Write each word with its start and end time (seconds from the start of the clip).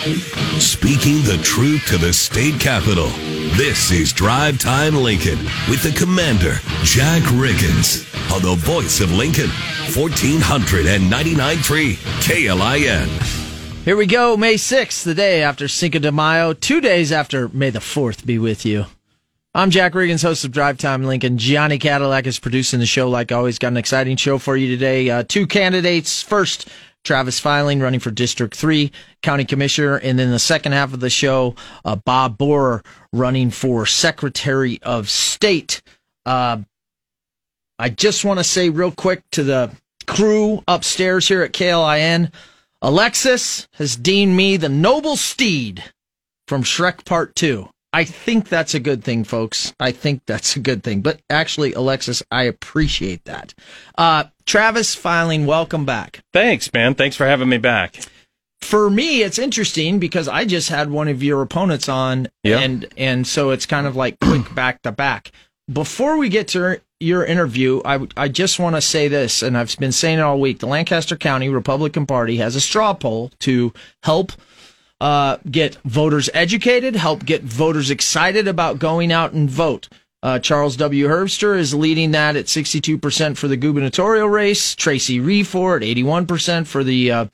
Speaking 0.00 1.20
the 1.24 1.38
truth 1.42 1.84
to 1.88 1.98
the 1.98 2.10
state 2.10 2.58
capitol. 2.58 3.08
This 3.58 3.90
is 3.90 4.14
Drive 4.14 4.58
Time 4.58 4.94
Lincoln 4.94 5.36
with 5.68 5.82
the 5.82 5.92
commander, 5.94 6.54
Jack 6.82 7.22
Riggins, 7.24 8.08
on 8.34 8.40
the 8.40 8.54
voice 8.54 9.02
of 9.02 9.12
Lincoln, 9.12 9.50
1499.3 9.92 11.96
KLIN. 12.22 13.08
Here 13.84 13.94
we 13.94 14.06
go, 14.06 14.38
May 14.38 14.54
6th, 14.54 15.02
the 15.02 15.14
day 15.14 15.42
after 15.42 15.68
Cinco 15.68 15.98
de 15.98 16.10
Mayo, 16.10 16.54
two 16.54 16.80
days 16.80 17.12
after 17.12 17.50
May 17.50 17.68
the 17.68 17.80
4th 17.80 18.24
be 18.24 18.38
with 18.38 18.64
you. 18.64 18.86
I'm 19.54 19.68
Jack 19.68 19.92
Riggins, 19.92 20.22
host 20.22 20.46
of 20.46 20.52
Drive 20.52 20.78
Time 20.78 21.04
Lincoln. 21.04 21.36
Gianni 21.36 21.78
Cadillac 21.78 22.26
is 22.26 22.38
producing 22.38 22.80
the 22.80 22.86
show 22.86 23.10
like 23.10 23.32
always. 23.32 23.58
Got 23.58 23.72
an 23.72 23.76
exciting 23.76 24.16
show 24.16 24.38
for 24.38 24.56
you 24.56 24.68
today. 24.68 25.10
Uh, 25.10 25.24
two 25.28 25.46
candidates. 25.46 26.22
First, 26.22 26.70
Travis 27.04 27.38
Filing 27.38 27.80
running 27.80 28.00
for 28.00 28.10
District 28.10 28.54
3 28.54 28.92
County 29.22 29.44
Commissioner. 29.44 29.96
And 29.96 30.18
then 30.18 30.30
the 30.30 30.38
second 30.38 30.72
half 30.72 30.92
of 30.92 31.00
the 31.00 31.10
show, 31.10 31.54
uh, 31.84 31.96
Bob 31.96 32.38
Borer 32.38 32.82
running 33.12 33.50
for 33.50 33.86
Secretary 33.86 34.80
of 34.82 35.08
State. 35.08 35.82
Uh, 36.26 36.58
I 37.78 37.88
just 37.88 38.24
want 38.24 38.38
to 38.38 38.44
say 38.44 38.68
real 38.68 38.92
quick 38.92 39.22
to 39.32 39.42
the 39.42 39.70
crew 40.06 40.62
upstairs 40.68 41.28
here 41.28 41.42
at 41.42 41.52
KLIN 41.52 42.30
Alexis 42.82 43.68
has 43.74 43.94
deemed 43.94 44.34
me 44.34 44.56
the 44.56 44.68
noble 44.70 45.16
steed 45.16 45.84
from 46.48 46.62
Shrek 46.62 47.04
Part 47.04 47.34
2. 47.36 47.68
I 47.92 48.04
think 48.04 48.48
that's 48.48 48.74
a 48.74 48.80
good 48.80 49.04
thing, 49.04 49.24
folks. 49.24 49.74
I 49.78 49.92
think 49.92 50.22
that's 50.26 50.56
a 50.56 50.60
good 50.60 50.82
thing. 50.82 51.02
But 51.02 51.20
actually, 51.28 51.74
Alexis, 51.74 52.22
I 52.30 52.44
appreciate 52.44 53.24
that. 53.24 53.52
Uh, 53.98 54.24
Travis 54.50 54.96
Filing, 54.96 55.46
welcome 55.46 55.84
back. 55.84 56.24
Thanks, 56.32 56.72
man. 56.72 56.96
Thanks 56.96 57.14
for 57.14 57.24
having 57.24 57.48
me 57.48 57.56
back. 57.56 58.00
For 58.60 58.90
me, 58.90 59.22
it's 59.22 59.38
interesting 59.38 60.00
because 60.00 60.26
I 60.26 60.44
just 60.44 60.70
had 60.70 60.90
one 60.90 61.06
of 61.06 61.22
your 61.22 61.40
opponents 61.40 61.88
on, 61.88 62.26
Yeah. 62.42 62.58
and 62.58 62.84
and 62.96 63.28
so 63.28 63.50
it's 63.50 63.64
kind 63.64 63.86
of 63.86 63.94
like 63.94 64.18
quick 64.18 64.52
back 64.56 64.82
to 64.82 64.90
back. 64.90 65.30
Before 65.72 66.16
we 66.16 66.28
get 66.28 66.48
to 66.48 66.80
your 66.98 67.24
interview, 67.24 67.80
I 67.84 68.08
I 68.16 68.26
just 68.26 68.58
want 68.58 68.74
to 68.74 68.82
say 68.82 69.06
this, 69.06 69.40
and 69.40 69.56
I've 69.56 69.76
been 69.78 69.92
saying 69.92 70.18
it 70.18 70.22
all 70.22 70.40
week. 70.40 70.58
The 70.58 70.66
Lancaster 70.66 71.16
County 71.16 71.48
Republican 71.48 72.04
Party 72.04 72.38
has 72.38 72.56
a 72.56 72.60
straw 72.60 72.92
poll 72.92 73.30
to 73.42 73.72
help 74.02 74.32
uh, 75.00 75.36
get 75.48 75.76
voters 75.84 76.28
educated, 76.34 76.96
help 76.96 77.24
get 77.24 77.44
voters 77.44 77.88
excited 77.88 78.48
about 78.48 78.80
going 78.80 79.12
out 79.12 79.32
and 79.32 79.48
vote. 79.48 79.88
Uh, 80.22 80.38
Charles 80.38 80.76
W. 80.76 81.08
Herbster 81.08 81.56
is 81.58 81.74
leading 81.74 82.10
that 82.10 82.36
at 82.36 82.44
62% 82.46 83.36
for 83.36 83.48
the 83.48 83.56
gubernatorial 83.56 84.28
race. 84.28 84.74
Tracy 84.74 85.18
Refor 85.18 85.76
at 85.76 85.82
81% 85.82 86.66
for 86.66 86.84
the 86.84 87.10
uh, 87.12 87.26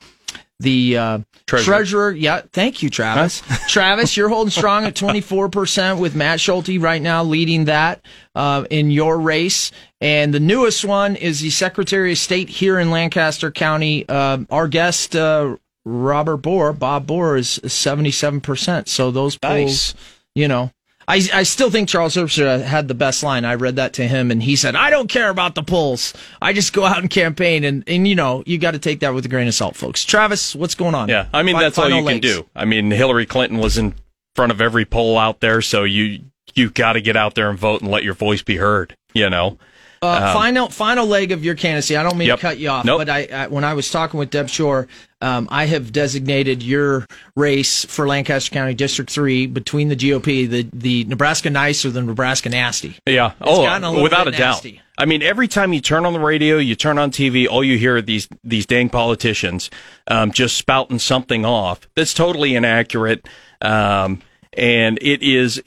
the 0.59 0.97
uh, 0.97 1.19
Treasurer. 1.45 1.65
treasurer. 1.75 2.11
Yeah, 2.11 2.41
thank 2.51 2.81
you, 2.81 2.89
Travis. 2.89 3.43
Travis, 3.67 4.17
you're 4.17 4.29
holding 4.29 4.49
strong 4.49 4.85
at 4.85 4.95
24% 4.95 5.99
with 5.99 6.15
Matt 6.15 6.39
Schulte 6.39 6.79
right 6.79 7.01
now 7.01 7.23
leading 7.23 7.65
that 7.65 8.03
uh, 8.33 8.65
in 8.71 8.89
your 8.89 9.19
race. 9.19 9.71
And 10.01 10.33
the 10.33 10.39
newest 10.39 10.83
one 10.83 11.15
is 11.15 11.41
the 11.41 11.51
Secretary 11.51 12.11
of 12.13 12.17
State 12.17 12.49
here 12.49 12.79
in 12.79 12.89
Lancaster 12.89 13.51
County. 13.51 14.03
Uh, 14.09 14.39
our 14.49 14.67
guest, 14.67 15.15
uh, 15.15 15.57
Robert 15.85 16.37
Borer, 16.37 16.73
Bob 16.73 17.05
Borer, 17.05 17.37
is 17.37 17.59
77%. 17.63 18.87
So 18.87 19.11
those 19.11 19.37
polls, 19.37 19.93
Nice. 19.93 19.95
you 20.33 20.47
know. 20.47 20.71
I, 21.09 21.21
I 21.33 21.43
still 21.43 21.71
think 21.71 21.87
Charles 21.87 22.15
Herbster 22.15 22.61
had 22.61 22.89
the 22.89 22.93
best 22.93 23.23
line. 23.23 23.45
I 23.45 23.55
read 23.55 23.77
that 23.77 23.93
to 23.93 24.07
him, 24.07 24.29
and 24.29 24.43
he 24.43 24.57
said, 24.57 24.75
"I 24.75 24.89
don't 24.89 25.07
care 25.07 25.29
about 25.29 25.55
the 25.55 25.63
polls. 25.63 26.13
I 26.41 26.51
just 26.51 26.73
go 26.73 26.83
out 26.83 26.99
and 26.99 27.09
campaign." 27.09 27.63
And 27.63 27.83
and 27.87 28.05
you 28.05 28.13
know, 28.15 28.43
you 28.45 28.57
got 28.57 28.71
to 28.71 28.79
take 28.79 28.99
that 28.99 29.13
with 29.13 29.25
a 29.25 29.29
grain 29.29 29.47
of 29.47 29.53
salt, 29.53 29.77
folks. 29.77 30.03
Travis, 30.03 30.53
what's 30.53 30.75
going 30.75 30.95
on? 30.95 31.07
Yeah, 31.07 31.27
I 31.33 31.43
mean 31.43 31.55
Fi- 31.55 31.61
that's 31.61 31.77
all 31.77 31.89
you 31.89 32.05
can 32.05 32.19
do. 32.19 32.45
I 32.55 32.65
mean 32.65 32.91
Hillary 32.91 33.25
Clinton 33.25 33.59
was 33.59 33.77
in 33.77 33.95
front 34.35 34.51
of 34.51 34.59
every 34.59 34.83
poll 34.83 35.17
out 35.17 35.39
there, 35.39 35.61
so 35.61 35.85
you 35.85 36.19
you 36.55 36.69
got 36.69 36.93
to 36.93 37.01
get 37.01 37.15
out 37.15 37.35
there 37.35 37.49
and 37.49 37.57
vote 37.57 37.81
and 37.81 37.89
let 37.89 38.03
your 38.03 38.13
voice 38.13 38.41
be 38.41 38.57
heard. 38.57 38.95
You 39.13 39.29
know, 39.29 39.57
Uh, 40.01 40.33
final 40.33 40.69
final 40.69 41.05
leg 41.07 41.31
of 41.31 41.43
your 41.43 41.55
candidacy. 41.55 41.95
I 41.97 42.03
don't 42.03 42.17
mean 42.17 42.27
Yep. 42.27 42.39
to 42.39 42.41
cut 42.41 42.57
you 42.59 42.69
off, 42.69 42.85
Nope. 42.85 42.99
but 42.99 43.09
I, 43.09 43.27
I 43.31 43.47
when 43.47 43.63
I 43.63 43.73
was 43.73 43.89
talking 43.89 44.19
with 44.19 44.29
Deb 44.29 44.47
Schorr, 44.49 44.87
um, 45.21 45.47
I 45.51 45.65
have 45.65 45.91
designated 45.91 46.61
your 46.61 47.07
race 47.35 47.85
for 47.85 48.07
Lancaster 48.07 48.51
County 48.51 48.73
District 48.73 49.09
Three 49.09 49.47
between 49.47 49.89
the 49.89 49.95
GOP, 49.95 50.49
the 50.49 50.67
the 50.73 51.03
Nebraska 51.05 51.49
nice 51.49 51.83
or 51.85 51.89
the 51.89 52.01
Nebraska 52.01 52.49
nasty. 52.49 52.97
yeah. 53.05 53.33
gotten 53.39 53.83
a 53.83 53.87
oh, 53.87 53.91
little 53.91 54.03
without 54.03 54.27
a 54.27 54.31
doubt. 54.31 54.39
nasty. 54.63 54.81
I 54.99 55.05
mean, 55.05 55.21
every 55.21 55.47
time 55.47 55.73
you 55.73 55.81
turn 55.81 56.05
on 56.07 56.13
the 56.13 56.19
radio, 56.19 56.57
you 56.57 56.73
turn 56.75 56.97
on 56.97 57.11
TV, 57.11 57.47
all 57.47 57.63
you 57.63 57.77
hear 57.77 57.97
are 57.97 58.01
these 58.01 58.27
these 58.43 58.65
dang 58.65 58.89
politicians 58.89 59.69
um, 60.07 60.31
just 60.31 60.57
spouting 60.57 60.99
something 60.99 61.45
off 61.45 61.87
that's 61.95 62.13
totally 62.13 62.55
inaccurate. 62.55 63.27
Um, 63.61 64.21
and 64.53 64.97
it 65.01 65.21
is 65.21 65.61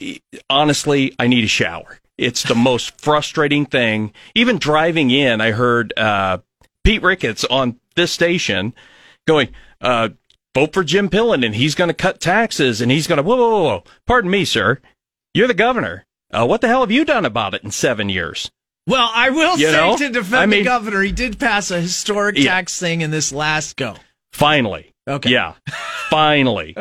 honestly, 0.49 1.15
I 1.17 1.27
need 1.27 1.43
a 1.43 1.47
shower. 1.47 1.99
It's 2.21 2.43
the 2.43 2.55
most 2.55 3.01
frustrating 3.01 3.65
thing. 3.65 4.13
Even 4.35 4.59
driving 4.59 5.09
in, 5.09 5.41
I 5.41 5.51
heard 5.51 5.91
uh, 5.97 6.37
Pete 6.83 7.01
Ricketts 7.01 7.43
on 7.45 7.79
this 7.95 8.11
station 8.11 8.73
going, 9.25 9.49
uh, 9.81 10.09
vote 10.53 10.71
for 10.73 10.83
Jim 10.83 11.09
Pillen 11.09 11.43
and 11.45 11.55
he's 11.55 11.73
going 11.75 11.87
to 11.87 11.93
cut 11.95 12.19
taxes 12.19 12.79
and 12.79 12.91
he's 12.91 13.07
going 13.07 13.17
to, 13.17 13.23
whoa, 13.23 13.35
whoa, 13.37 13.63
whoa. 13.63 13.83
Pardon 14.05 14.29
me, 14.29 14.45
sir. 14.45 14.79
You're 15.33 15.47
the 15.47 15.53
governor. 15.55 16.05
Uh, 16.31 16.45
what 16.45 16.61
the 16.61 16.67
hell 16.67 16.81
have 16.81 16.91
you 16.91 17.05
done 17.05 17.25
about 17.25 17.53
it 17.55 17.63
in 17.63 17.71
seven 17.71 18.07
years? 18.07 18.51
Well, 18.85 19.09
I 19.13 19.31
will 19.31 19.57
You 19.57 19.67
say 19.67 19.73
know? 19.73 19.97
to 19.97 20.09
defend 20.09 20.53
I 20.53 20.57
the 20.57 20.63
governor, 20.63 21.01
he 21.01 21.11
did 21.11 21.39
pass 21.39 21.71
a 21.71 21.81
historic 21.81 22.37
Yeah. 22.37 22.51
tax 22.51 22.79
thing 22.79 23.01
in 23.01 23.09
this 23.11 23.31
last 23.31 23.77
go. 23.77 23.95
Finally. 24.31 24.93
Okay. 25.07 25.31
Yeah. 25.31 25.53
Finally. 26.09 26.75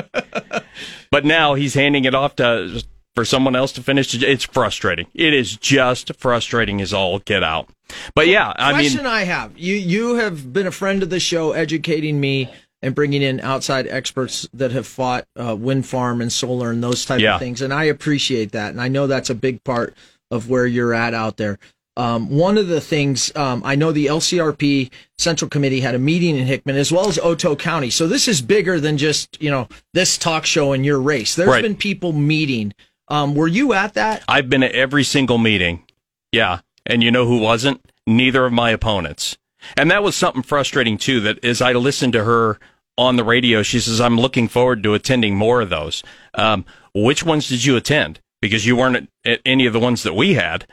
but 1.10 1.24
now 1.24 1.54
he's 1.54 1.74
handing 1.74 2.04
it 2.04 2.14
off 2.14 2.36
to 2.36 2.84
for 3.14 3.24
someone 3.24 3.56
else 3.56 3.72
to 3.72 3.82
finish. 3.82 4.14
It's 4.14 4.44
frustrating. 4.44 5.06
It 5.14 5.34
is 5.34 5.56
just 5.56 6.14
frustrating 6.16 6.80
as 6.80 6.92
all 6.92 7.18
get 7.20 7.42
out. 7.42 7.68
But 8.14 8.28
yeah, 8.28 8.52
I 8.56 8.72
Question 8.72 8.98
mean, 8.98 9.06
I 9.06 9.24
have: 9.24 9.58
you 9.58 9.74
you 9.74 10.14
have 10.16 10.52
been 10.52 10.66
a 10.66 10.70
friend 10.72 11.02
of 11.02 11.10
the 11.10 11.20
show, 11.20 11.52
educating 11.52 12.20
me 12.20 12.48
and 12.82 12.94
bringing 12.94 13.20
in 13.20 13.40
outside 13.40 13.86
experts 13.88 14.48
that 14.54 14.72
have 14.72 14.86
fought 14.86 15.26
uh, 15.38 15.54
wind 15.54 15.86
farm 15.86 16.20
and 16.22 16.32
solar 16.32 16.70
and 16.70 16.82
those 16.82 17.04
type 17.04 17.20
Yeah. 17.20 17.34
of 17.34 17.40
things, 17.40 17.60
and 17.62 17.74
I 17.74 17.84
appreciate 17.84 18.52
that, 18.52 18.70
and 18.70 18.80
I 18.80 18.88
know 18.88 19.06
that's 19.06 19.28
a 19.30 19.34
big 19.34 19.62
part 19.64 19.94
of 20.30 20.48
where 20.48 20.66
you're 20.66 20.94
at 20.94 21.12
out 21.12 21.36
there. 21.36 21.58
Um, 21.96 22.30
one 22.30 22.56
of 22.56 22.68
the 22.68 22.80
things 22.80 23.34
um, 23.36 23.60
I 23.64 23.74
know 23.74 23.90
the 23.92 24.06
LCRP 24.06 24.90
Central 25.18 25.48
Committee 25.50 25.80
had 25.80 25.94
a 25.94 25.98
meeting 25.98 26.36
in 26.36 26.46
Hickman 26.46 26.76
as 26.76 26.90
well 26.92 27.08
as 27.08 27.18
Otoe 27.18 27.58
County. 27.58 27.90
So 27.90 28.06
this 28.06 28.28
is 28.28 28.40
bigger 28.40 28.78
than 28.80 28.96
just 28.96 29.36
you 29.42 29.50
know 29.50 29.68
this 29.92 30.16
talk 30.16 30.46
show 30.46 30.72
and 30.72 30.86
your 30.86 31.00
race. 31.00 31.34
There's 31.34 31.48
Right. 31.50 31.62
been 31.62 31.74
people 31.74 32.12
meeting. 32.12 32.72
Um, 33.10 33.34
were 33.34 33.48
you 33.48 33.72
at 33.72 33.94
that? 33.94 34.22
I've 34.28 34.48
been 34.48 34.62
at 34.62 34.72
every 34.72 35.02
single 35.02 35.36
meeting. 35.36 35.84
Yeah. 36.32 36.60
And 36.86 37.02
you 37.02 37.10
know 37.10 37.26
who 37.26 37.38
wasn't? 37.38 37.84
Neither 38.06 38.46
of 38.46 38.52
my 38.52 38.70
opponents. 38.70 39.36
And 39.76 39.90
that 39.90 40.02
was 40.02 40.16
something 40.16 40.42
frustrating 40.42 40.96
too, 40.96 41.20
that 41.20 41.44
as 41.44 41.60
I 41.60 41.72
listened 41.72 42.14
to 42.14 42.24
her 42.24 42.58
on 42.96 43.16
the 43.16 43.24
radio, 43.24 43.62
she 43.62 43.80
says, 43.80 44.00
I'm 44.00 44.16
looking 44.16 44.48
forward 44.48 44.82
to 44.84 44.94
attending 44.94 45.34
more 45.34 45.60
of 45.60 45.70
those. 45.70 46.02
Um, 46.34 46.64
which 46.94 47.24
ones 47.24 47.48
did 47.48 47.64
you 47.64 47.76
attend? 47.76 48.20
Because 48.40 48.64
you 48.64 48.76
weren't 48.76 48.96
at, 48.96 49.08
at 49.24 49.40
any 49.44 49.66
of 49.66 49.72
the 49.72 49.80
ones 49.80 50.02
that 50.04 50.14
we 50.14 50.34
had. 50.34 50.66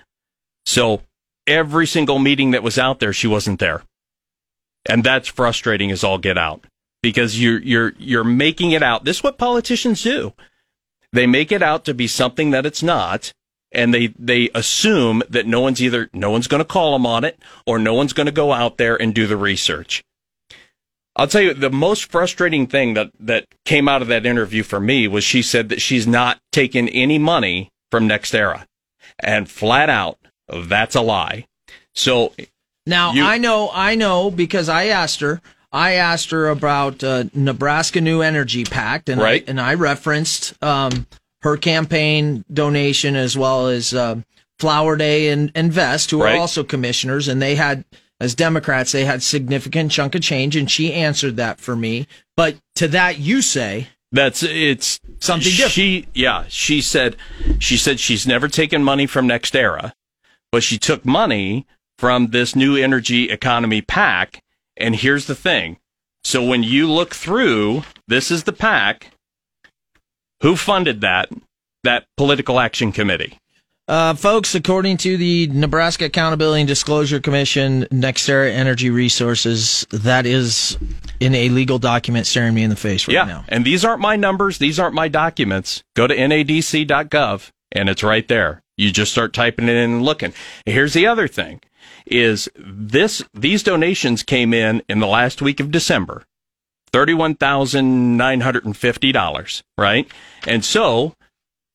So 0.65 1.01
every 1.47 1.87
single 1.87 2.19
meeting 2.19 2.51
that 2.51 2.63
was 2.63 2.77
out 2.77 2.99
there, 2.99 3.13
she 3.13 3.27
wasn't 3.27 3.59
there. 3.59 3.83
And 4.87 5.03
that's 5.03 5.27
frustrating 5.27 5.91
as 5.91 6.03
all 6.03 6.17
get 6.17 6.37
out 6.37 6.65
because 7.01 7.41
you're, 7.41 7.59
you're, 7.59 7.93
you're 7.97 8.23
making 8.23 8.71
it 8.71 8.83
out. 8.83 9.03
This 9.03 9.17
is 9.17 9.23
what 9.23 9.37
politicians 9.37 10.03
do 10.03 10.33
they 11.13 11.28
make 11.28 11.51
it 11.51 11.62
out 11.63 11.85
to 11.85 11.94
be 11.94 12.07
something 12.07 12.51
that 12.51 12.66
it's 12.66 12.84
not 12.84 13.31
and 13.72 13.94
they 13.94 14.07
they 14.18 14.50
assume 14.56 15.22
that 15.29 15.45
no 15.45 15.59
one's 15.62 15.81
either 15.81 16.09
no 16.13 16.29
one's 16.31 16.47
going 16.47 16.59
to 16.62 16.66
call 16.66 16.94
them 16.94 17.06
on 17.06 17.23
it 17.23 17.38
or 17.66 17.78
no 17.79 17.94
one's 17.94 18.13
going 18.13 18.25
to 18.25 18.31
go 18.31 18.51
out 18.53 18.78
there 18.78 18.95
and 19.01 19.13
do 19.13 19.28
the 19.28 19.38
research 19.38 20.03
i'll 21.16 21.28
tell 21.28 21.41
you 21.41 21.53
the 21.53 21.69
most 21.69 22.09
frustrating 22.12 22.67
thing 22.67 22.94
that 22.94 23.12
that 23.19 23.46
came 23.66 23.88
out 23.88 24.01
of 24.01 24.07
that 24.07 24.25
interview 24.25 24.63
for 24.63 24.79
me 24.79 25.08
was 25.08 25.23
she 25.23 25.41
said 25.41 25.70
that 25.70 25.81
she's 25.81 26.08
not 26.08 26.40
taken 26.52 26.87
any 26.90 27.17
money 27.20 27.70
from 27.91 28.08
NextEra 28.08 28.66
and 29.20 29.49
flat 29.49 29.90
out 29.90 30.17
that's 30.49 30.96
a 30.96 31.02
lie 31.02 31.46
so 31.93 32.34
Now 32.85 33.11
You- 33.11 33.23
I 33.26 33.37
know, 33.37 33.70
I 33.73 33.96
know 33.96 34.29
because 34.31 34.70
I 34.70 34.85
asked 34.85 35.20
her. 35.22 35.41
I 35.72 35.93
asked 35.93 36.31
her 36.31 36.47
about 36.49 37.03
uh, 37.03 37.25
Nebraska 37.34 37.99
New 38.02 38.22
Energy 38.22 38.64
Pact, 38.64 39.09
and 39.09 39.22
Right. 39.22 39.43
I, 39.47 39.49
and 39.49 39.59
I 39.59 39.73
referenced 39.73 40.61
um, 40.64 41.08
her 41.41 41.58
campaign 41.58 42.46
donation 42.52 43.16
as 43.16 43.37
well 43.37 43.67
as 43.67 43.93
uh, 43.93 44.22
Flowerday 44.59 45.31
and, 45.31 45.52
and 45.55 45.72
Vest, 45.72 46.11
who 46.11 46.23
Right. 46.23 46.35
are 46.35 46.40
also 46.40 46.64
commissioners, 46.64 47.28
and 47.28 47.41
they 47.41 47.55
had 47.55 47.84
as 48.19 48.34
Democrats 48.34 48.91
they 48.91 49.05
had 49.05 49.22
significant 49.22 49.91
chunk 49.91 50.16
of 50.16 50.22
change, 50.22 50.55
and 50.55 50.72
she 50.72 50.93
answered 50.93 51.35
that 51.37 51.59
for 51.59 51.75
me. 51.75 52.08
But 52.35 52.55
to 52.75 52.87
that, 52.87 53.19
you 53.19 53.41
say 53.41 53.90
That's 54.11 54.41
it's 54.43 54.99
Something 55.19 55.52
different. 55.52 55.72
She 55.73 56.08
yeah, 56.14 56.46
she 56.47 56.81
said 56.81 57.16
she 57.59 57.78
said 57.78 57.99
she's 57.99 58.25
never 58.25 58.47
taken 58.47 58.84
money 58.84 59.05
from 59.05 59.28
NextEra, 59.28 59.91
but 60.52 60.64
she 60.64 60.78
took 60.79 61.05
money 61.05 61.67
from 61.99 62.28
this 62.28 62.55
new 62.55 62.75
energy 62.75 63.29
economy 63.29 63.81
PAC. 63.81 64.41
And 64.79 64.96
here's 64.96 65.28
the 65.28 65.35
thing. 65.35 65.78
So 66.24 66.44
when 66.44 66.64
you 66.64 66.91
look 66.91 67.16
through, 67.16 67.84
this 68.08 68.32
is 68.32 68.44
the 68.44 68.53
PAC. 68.53 69.12
Who 70.41 70.56
funded 70.56 71.02
that 71.02 71.29
that 71.84 72.06
political 72.18 72.59
action 72.59 72.91
committee? 72.91 73.40
Uh, 73.88 74.14
folks, 74.14 74.53
according 74.53 74.97
to 74.97 75.16
the 75.16 75.47
Nebraska 75.47 76.06
Accountability 76.06 76.62
and 76.62 76.68
Disclosure 76.68 77.22
Commission, 77.22 77.85
NextEra 77.85 78.52
Energy 78.52 78.90
Resources, 78.90 79.88
that 79.91 80.26
is 80.26 80.78
in 81.22 81.34
a 81.34 81.47
legal 81.47 81.79
document 81.79 82.28
staring 82.28 82.53
me 82.53 82.64
in 82.64 82.70
the 82.70 82.76
face 82.76 83.08
right 83.08 83.14
yeah, 83.14 83.24
now. 83.24 83.46
and 83.47 83.64
these 83.64 83.85
aren't 83.85 84.02
my 84.02 84.18
numbers. 84.18 84.58
These 84.58 84.78
aren't 84.78 84.94
my 84.94 85.08
documents. 85.08 85.84
Go 85.96 86.06
to 86.06 86.16
nadc.gov 86.16 87.50
and 87.72 87.88
it's 87.88 88.03
right 88.03 88.28
there. 88.28 88.62
You 88.76 88.91
just 88.91 89.14
start 89.14 89.34
typing 89.34 89.70
it 89.70 89.76
in 89.76 89.91
and 89.91 90.03
looking. 90.03 90.34
Here's 90.66 90.94
the 90.94 91.08
other 91.08 91.29
thing 91.29 91.62
is 92.05 92.47
this, 92.55 93.23
these 93.34 93.63
donations 93.63 94.23
came 94.23 94.53
in 94.53 94.81
in 94.87 94.99
the 94.99 95.07
last 95.07 95.41
week 95.41 95.59
of 95.59 95.72
December. 95.72 96.23
$31,950, 96.93 99.63
right? 99.78 100.07
And 100.47 100.63
so 100.63 101.16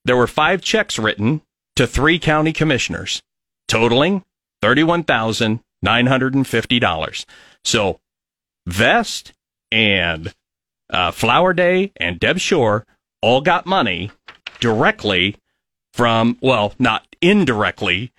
there 0.04 0.16
were 0.16 0.26
five 0.26 0.62
checks 0.62 0.98
written 0.98 1.42
to 1.76 1.86
three 1.86 2.18
county 2.18 2.52
commissioners, 2.52 3.22
totaling 3.68 4.24
$31,950. 4.62 7.24
So 7.64 8.00
Vest 8.66 9.32
and 9.70 10.34
uh, 10.90 11.10
Flowerday 11.10 11.92
and 11.96 12.20
Deb 12.20 12.38
Schorr 12.38 12.84
all 13.20 13.40
got 13.40 13.66
money 13.66 14.10
directly 14.60 15.36
from, 15.92 16.38
well, 16.40 16.74
not 16.78 17.04
indirectly 17.20 18.12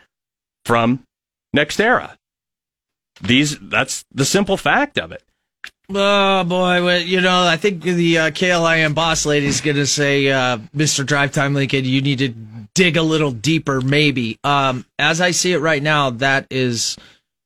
from 0.65 1.05
NextEra. 1.55 2.17
These, 3.21 3.59
that's 3.59 4.05
the 4.11 4.25
simple 4.25 4.57
fact 4.57 4.97
of 4.97 5.11
it. 5.11 5.23
Oh 5.89 6.43
boy, 6.45 6.97
you 6.99 7.21
know, 7.21 7.43
I 7.45 7.57
think 7.57 7.83
the 7.83 8.17
uh, 8.17 8.31
KLIN 8.31 8.95
boss 8.95 9.25
lady 9.25 9.47
is 9.47 9.61
going 9.61 9.75
to 9.75 9.85
say, 9.85 10.31
uh, 10.31 10.57
"Mr. 10.75 11.05
Drive 11.05 11.33
Time 11.33 11.53
Lincoln, 11.53 11.83
you 11.83 12.01
need 12.01 12.19
to 12.19 12.29
dig 12.73 12.95
a 12.95 13.03
little 13.03 13.31
deeper, 13.31 13.81
maybe." 13.81 14.39
Um, 14.43 14.85
as 14.97 15.19
I 15.19 15.31
see 15.31 15.51
it 15.51 15.59
right 15.59 15.83
now, 15.83 16.09
that 16.11 16.47
is 16.49 16.97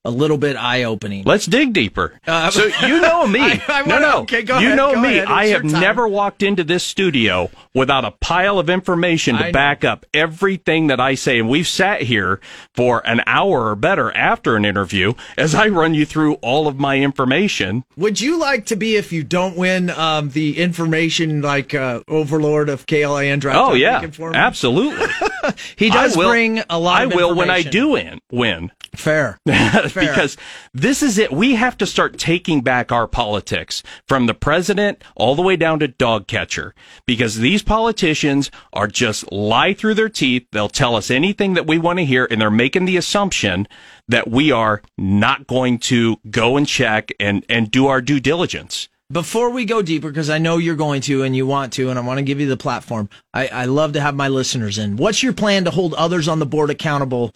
a 0.08 0.12
little 0.12 0.38
bit 0.38 0.56
eye 0.56 0.84
opening. 0.84 1.24
Let's 1.26 1.46
dig 1.46 1.74
deeper. 1.74 2.20
Uh, 2.26 2.50
so 2.58 2.66
you 2.88 3.02
know 3.02 3.28
me. 3.28 3.40
I- 3.42 3.62
I 3.68 3.82
no, 3.84 3.96
wanna- 3.96 4.08
no. 4.08 4.18
okay, 4.22 4.42
go 4.44 4.58
you 4.60 4.68
ahead, 4.68 4.78
know 4.78 4.94
go 4.96 5.02
me. 5.02 5.18
ahead. 5.18 5.28
I 5.28 5.48
have 5.48 5.64
time. 5.64 5.72
never 5.72 6.08
walked 6.08 6.42
into 6.44 6.64
this 6.64 6.84
studio 6.84 7.50
without 7.74 8.06
a 8.06 8.12
pile 8.12 8.58
of 8.58 8.70
information 8.70 9.36
I 9.36 9.40
to 9.40 9.46
know. 9.48 9.52
back 9.52 9.84
up 9.84 10.06
everything 10.14 10.88
that 10.88 11.00
I 11.00 11.16
say. 11.16 11.40
And 11.40 11.50
we've 11.50 11.68
sat 11.68 12.02
here 12.04 12.40
for 12.74 13.06
an 13.06 13.22
hour 13.28 13.68
or 13.70 13.76
better 13.76 14.12
after 14.16 14.56
an 14.56 14.66
interview 14.66 15.14
as 15.38 15.54
I 15.54 15.68
run 15.68 15.94
you 15.94 16.06
through 16.06 16.36
all 16.36 16.68
of 16.68 16.80
my 16.80 16.98
information. 17.00 17.84
Would 17.98 18.22
you 18.22 18.40
like 18.40 18.66
to 18.68 18.76
be 18.76 18.96
if 18.96 19.12
you 19.12 19.24
don't 19.24 19.58
win 19.58 19.90
um, 19.90 20.30
the 20.30 20.58
information 20.58 21.42
like 21.42 21.74
uh, 21.76 22.02
overlord 22.08 22.70
of 22.70 22.86
KLIN 22.86 23.40
Drive? 23.42 23.58
Oh 23.58 23.74
yeah, 23.74 23.94
Lincoln 24.00 24.12
for 24.14 24.32
me? 24.32 24.38
absolutely. 24.38 25.06
He 25.76 25.90
does 25.90 26.18
will- 26.18 26.30
bring 26.30 26.62
a 26.70 26.80
lot. 26.80 27.02
I 27.02 27.06
will 27.06 27.36
when 27.36 27.50
I 27.50 27.62
do 27.62 27.90
win. 27.90 28.20
Win. 28.32 28.72
Fair. 28.96 29.38
because 29.46 30.38
this 30.74 31.04
is 31.04 31.18
it. 31.18 31.32
We 31.32 31.54
have 31.56 31.78
to 31.78 31.86
start 31.86 32.18
taking 32.18 32.62
back 32.62 32.92
our 32.92 33.08
politics 33.08 33.84
from 34.08 34.26
the 34.26 34.34
president 34.34 35.04
all 35.16 35.36
the 35.36 35.44
way 35.44 35.56
down 35.56 35.80
to 35.80 35.88
dog 35.88 36.26
catcher 36.26 36.74
because 37.06 37.38
these 37.38 37.62
politicians 37.62 38.50
are 38.74 38.88
just 38.88 39.32
lie 39.32 39.74
through 39.74 39.94
their 39.94 40.10
teeth. 40.10 40.48
They'll 40.52 40.70
tell 40.70 40.96
us 40.96 41.12
anything 41.12 41.54
that 41.54 41.68
we 41.68 41.78
want 41.78 42.00
to 42.00 42.06
hear 42.06 42.28
and 42.32 42.42
they're 42.42 42.50
making 42.50 42.86
the 42.86 42.98
assumption 42.98 43.68
that 44.08 44.30
we 44.30 44.52
are 44.52 44.82
not 44.98 45.46
going 45.46 45.78
to 45.80 46.18
go 46.30 46.58
and 46.58 46.68
check 46.68 47.12
and, 47.20 47.46
and 47.48 47.70
do 47.70 47.88
our 47.88 48.02
due 48.02 48.20
diligence. 48.20 48.90
Before 49.10 49.52
we 49.52 49.64
go 49.64 49.82
deeper, 49.82 50.10
because 50.10 50.30
I 50.30 50.38
know 50.38 50.58
you're 50.58 50.76
going 50.76 51.00
to 51.04 51.24
and 51.24 51.34
you 51.34 51.48
want 51.48 51.72
to, 51.74 51.90
and 51.90 51.98
I 51.98 52.02
want 52.02 52.18
to 52.18 52.24
give 52.24 52.42
you 52.42 52.50
the 52.50 52.58
platform, 52.58 53.10
I, 53.34 53.48
I 53.48 53.66
love 53.66 53.94
to 53.94 54.02
have 54.02 54.16
my 54.16 54.28
listeners 54.28 54.78
in. 54.78 54.98
What's 54.98 55.24
your 55.24 55.32
plan 55.32 55.64
to 55.64 55.72
hold 55.72 55.94
others 55.94 56.28
on 56.28 56.40
the 56.40 56.46
board 56.46 56.70
accountable, 56.70 57.32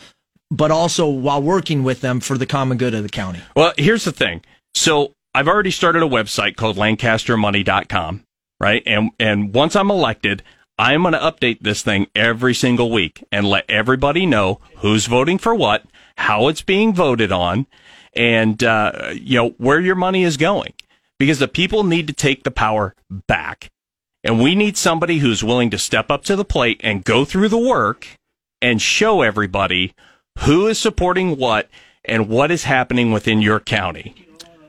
but 0.50 0.70
also 0.70 1.08
while 1.08 1.42
working 1.42 1.86
with 1.86 2.02
them 2.02 2.20
for 2.20 2.38
the 2.38 2.46
common 2.46 2.78
good 2.78 2.94
of 2.94 3.04
the 3.04 3.10
county? 3.10 3.40
Well, 3.56 3.72
here's 3.78 4.04
the 4.04 4.12
thing. 4.12 4.44
So 4.74 5.14
I've 5.34 5.48
already 5.48 5.72
started 5.72 6.04
a 6.04 6.10
website 6.10 6.58
called 6.58 6.76
lancastermoney.com, 6.76 8.26
right? 8.60 8.84
And, 8.86 9.12
and 9.18 9.54
once 9.54 9.74
I'm 9.78 9.90
elected, 9.90 10.44
I'm 10.78 11.04
going 11.04 11.14
to 11.14 11.20
update 11.20 11.62
this 11.62 11.84
thing 11.84 12.08
every 12.14 12.54
single 12.54 12.92
week 12.92 13.24
and 13.32 13.48
let 13.48 13.64
everybody 13.70 14.26
know 14.26 14.60
who's 14.80 15.06
voting 15.06 15.38
for 15.38 15.56
what, 15.56 15.86
how 16.18 16.50
it's 16.50 16.64
being 16.64 16.94
voted 16.94 17.32
on, 17.32 17.66
and, 18.14 18.62
uh, 18.62 19.14
you 19.14 19.38
know, 19.38 19.50
where 19.52 19.80
your 19.80 19.96
money 19.96 20.26
is 20.26 20.36
going. 20.36 20.74
Because 21.22 21.38
the 21.38 21.48
people 21.48 21.84
need 21.84 22.08
to 22.08 22.14
take 22.14 22.42
the 22.42 22.50
power 22.50 22.96
back. 23.28 23.70
And 24.24 24.42
we 24.42 24.56
need 24.56 24.76
somebody 24.76 25.20
who's 25.20 25.44
willing 25.44 25.70
to 25.70 25.78
step 25.78 26.10
up 26.10 26.24
to 26.24 26.36
the 26.36 26.44
plate 26.44 26.82
and 26.84 27.06
go 27.06 27.26
through 27.26 27.50
the 27.50 27.60
work 27.60 28.08
and 28.60 28.82
show 28.82 29.22
everybody 29.22 29.94
who 30.40 30.66
is 30.66 30.80
supporting 30.80 31.38
what 31.38 31.70
and 32.04 32.28
what 32.28 32.50
is 32.50 32.64
happening 32.64 33.12
within 33.12 33.40
your 33.40 33.60
county. 33.60 34.16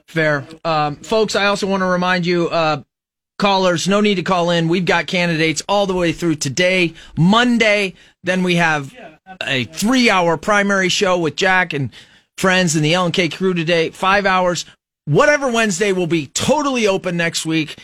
Fair. 0.07 0.47
Um, 0.63 0.97
folks, 0.97 1.35
I 1.35 1.47
also 1.47 1.67
want 1.67 1.81
to 1.81 1.87
remind 1.87 2.27
you, 2.27 2.51
uh, 2.51 2.83
callers, 3.39 3.89
no 3.89 4.03
need 4.03 4.17
to 4.17 4.23
call 4.23 4.51
in. 4.51 4.69
We've 4.69 4.85
got 4.85 5.07
candidates 5.07 5.63
all 5.71 5.87
the 5.87 5.95
way 5.95 6.13
through 6.13 6.35
today, 6.35 6.93
Monday. 7.17 7.95
Then 8.25 8.43
we 8.43 8.57
have 8.57 8.95
a 9.43 9.65
three 9.65 10.11
hour 10.11 10.37
primary 10.37 10.91
show 10.91 11.19
with 11.19 11.35
Jack 11.35 11.73
and 11.73 11.91
friends 12.37 12.77
and 12.77 12.85
the 12.85 12.93
L&K 12.93 13.31
crew 13.31 13.55
today, 13.55 13.89
five 13.89 14.27
hours. 14.27 14.67
Whatever 15.05 15.51
Wednesday 15.51 15.93
will 15.93 16.07
be 16.07 16.29
totally 16.29 16.87
open 16.87 17.17
next 17.17 17.45
week. 17.45 17.79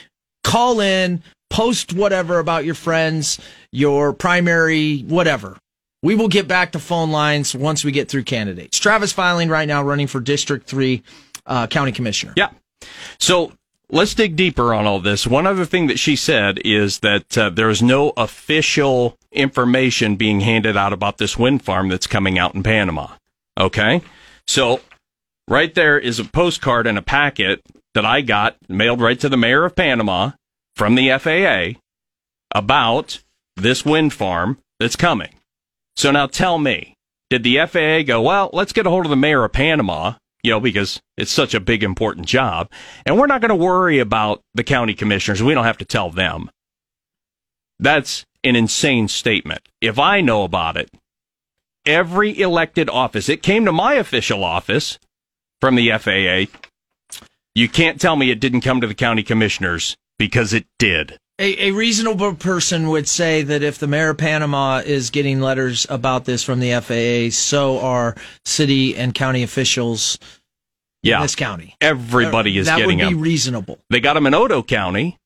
Call 0.44 0.80
in, 0.80 1.22
post 1.50 1.92
whatever 1.92 2.38
about 2.38 2.64
your 2.64 2.74
friends, 2.74 3.40
your 3.72 4.12
primary, 4.12 5.00
whatever. 5.00 5.56
We 6.02 6.14
will 6.14 6.28
get 6.28 6.46
back 6.46 6.72
to 6.72 6.78
phone 6.78 7.10
lines 7.10 7.54
once 7.54 7.84
we 7.84 7.90
get 7.90 8.08
through 8.08 8.22
candidates. 8.22 8.78
Travis 8.78 9.12
Filing 9.12 9.48
right 9.48 9.66
now 9.66 9.82
running 9.82 10.06
for 10.06 10.20
District 10.20 10.66
3 10.66 11.02
uh, 11.46 11.66
County 11.66 11.90
Commissioner. 11.90 12.34
Yeah. 12.36 12.50
So 13.18 13.52
let's 13.90 14.14
dig 14.14 14.36
deeper 14.36 14.72
on 14.72 14.86
all 14.86 15.00
this. 15.00 15.26
One 15.26 15.46
other 15.46 15.64
thing 15.64 15.88
that 15.88 15.98
she 15.98 16.14
said 16.14 16.60
is 16.64 17.00
that 17.00 17.36
uh, 17.36 17.50
there 17.50 17.68
is 17.68 17.82
no 17.82 18.12
official 18.16 19.16
information 19.32 20.14
being 20.14 20.40
handed 20.40 20.76
out 20.76 20.92
about 20.92 21.18
this 21.18 21.36
wind 21.36 21.64
farm 21.64 21.88
that's 21.88 22.06
coming 22.06 22.38
out 22.38 22.54
in 22.54 22.62
Panama. 22.62 23.08
Okay. 23.58 24.02
So 24.46 24.80
right 25.48 25.74
there 25.74 25.98
is 25.98 26.18
a 26.18 26.24
postcard 26.24 26.86
and 26.86 26.98
a 26.98 27.02
packet 27.02 27.62
that 27.94 28.04
I 28.04 28.20
got 28.20 28.56
mailed 28.68 29.00
right 29.00 29.18
to 29.20 29.28
the 29.28 29.36
mayor 29.36 29.64
of 29.64 29.74
Panama 29.74 30.32
from 30.76 30.94
the 30.94 31.10
FAA 31.18 31.80
about 32.54 33.22
this 33.56 33.84
wind 33.84 34.12
farm 34.12 34.58
that's 34.78 34.96
coming. 34.96 35.34
So 35.96 36.10
now 36.10 36.26
tell 36.26 36.58
me, 36.58 36.94
did 37.30 37.42
the 37.42 37.58
FAA 37.66 38.02
go, 38.02 38.22
well, 38.22 38.50
let's 38.52 38.72
get 38.72 38.86
a 38.86 38.90
hold 38.90 39.06
of 39.06 39.10
the 39.10 39.16
mayor 39.16 39.44
of 39.44 39.52
Panama, 39.52 40.14
you 40.42 40.52
know, 40.52 40.60
because 40.60 41.00
it's 41.16 41.32
such 41.32 41.54
a 41.54 41.60
big, 41.60 41.82
important 41.82 42.26
job, 42.26 42.70
and 43.04 43.18
we're 43.18 43.26
not 43.26 43.40
going 43.40 43.48
to 43.48 43.56
worry 43.56 43.98
about 43.98 44.40
the 44.54 44.62
county 44.62 44.94
commissioners. 44.94 45.42
We 45.42 45.54
don't 45.54 45.64
have 45.64 45.78
to 45.78 45.84
tell 45.84 46.10
them. 46.10 46.50
That's 47.80 48.24
an 48.44 48.54
insane 48.54 49.08
statement. 49.08 49.60
If 49.80 49.98
I 49.98 50.20
know 50.20 50.44
about 50.44 50.76
it, 50.76 50.90
every 51.84 52.38
elected 52.38 52.88
office, 52.88 53.28
it 53.28 53.42
came 53.42 53.64
to 53.64 53.72
my 53.72 53.94
official 53.94 54.44
office 54.44 54.98
from 55.60 55.74
the 55.74 55.90
FAA. 55.98 56.52
You 57.54 57.68
can't 57.68 58.00
tell 58.00 58.16
me 58.16 58.30
it 58.30 58.40
didn't 58.40 58.60
come 58.60 58.80
to 58.80 58.86
the 58.86 58.94
county 58.94 59.22
commissioners 59.22 59.96
because 60.18 60.52
it 60.52 60.66
did. 60.78 61.18
A, 61.40 61.68
a 61.68 61.70
reasonable 61.72 62.34
person 62.34 62.88
would 62.88 63.08
say 63.08 63.42
that 63.42 63.62
if 63.62 63.78
the 63.78 63.86
mayor 63.86 64.10
of 64.10 64.18
Panama 64.18 64.78
is 64.84 65.10
getting 65.10 65.40
letters 65.40 65.86
about 65.88 66.24
this 66.24 66.42
from 66.42 66.58
the 66.60 66.72
FAA, 66.80 67.30
so 67.36 67.78
are 67.80 68.16
city 68.44 68.96
and 68.96 69.14
county 69.14 69.42
officials 69.44 70.18
Yeah. 71.02 71.16
in 71.16 71.22
this 71.22 71.36
county. 71.36 71.76
Everybody 71.80 72.58
is 72.58 72.66
that 72.66 72.78
getting 72.78 72.98
would 72.98 73.04
be 73.08 73.12
them. 73.14 73.20
reasonable. 73.20 73.78
They 73.90 74.00
got 74.00 74.14
them 74.14 74.26
in 74.26 74.32
Otoe 74.34 74.66
County. 74.66 75.16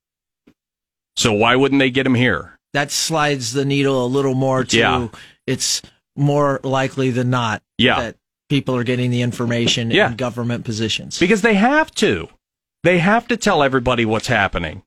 So 1.16 1.32
why 1.32 1.56
wouldn't 1.56 1.78
they 1.78 1.90
get 1.90 2.04
them 2.04 2.14
here? 2.14 2.58
That 2.74 2.90
slides 2.90 3.52
the 3.52 3.64
needle 3.64 4.04
a 4.04 4.08
little 4.08 4.34
more 4.34 4.64
to 4.64 4.76
Yeah. 4.78 5.08
it's 5.46 5.82
more 6.16 6.60
likely 6.62 7.10
than 7.10 7.30
not 7.30 7.62
Yeah. 7.78 8.00
that 8.00 8.16
people 8.52 8.76
are 8.76 8.84
getting 8.84 9.10
the 9.10 9.22
information 9.22 9.90
Yeah. 9.90 10.10
in 10.10 10.16
government 10.16 10.62
positions. 10.62 11.18
Because 11.18 11.40
they 11.40 11.54
have 11.54 11.90
to. 11.92 12.28
They 12.82 12.98
have 12.98 13.26
to 13.28 13.36
tell 13.38 13.62
everybody 13.62 14.04
what's 14.04 14.26
happening. 14.26 14.82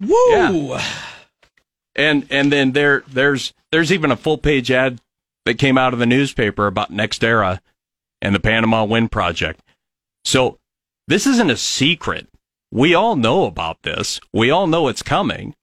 Woo! 0.00 0.78
And 1.94 2.26
and 2.30 2.50
then 2.50 2.72
there 2.72 3.04
there's 3.06 3.52
there's 3.70 3.92
even 3.92 4.10
a 4.10 4.16
full 4.16 4.38
page 4.38 4.70
ad 4.70 5.00
that 5.44 5.58
came 5.58 5.76
out 5.76 5.92
of 5.92 5.98
the 5.98 6.06
newspaper 6.06 6.66
about 6.66 6.90
NextEra 6.90 7.60
and 8.22 8.34
the 8.34 8.40
Panama 8.40 8.84
Wind 8.84 9.12
Project. 9.12 9.60
So 10.24 10.58
this 11.08 11.26
isn't 11.26 11.50
a 11.50 11.58
secret. 11.58 12.26
We 12.70 12.94
all 12.94 13.16
know 13.16 13.44
about 13.44 13.82
this. 13.82 14.18
We 14.32 14.50
all 14.50 14.66
know 14.66 14.88
it's 14.88 15.02
coming. 15.02 15.54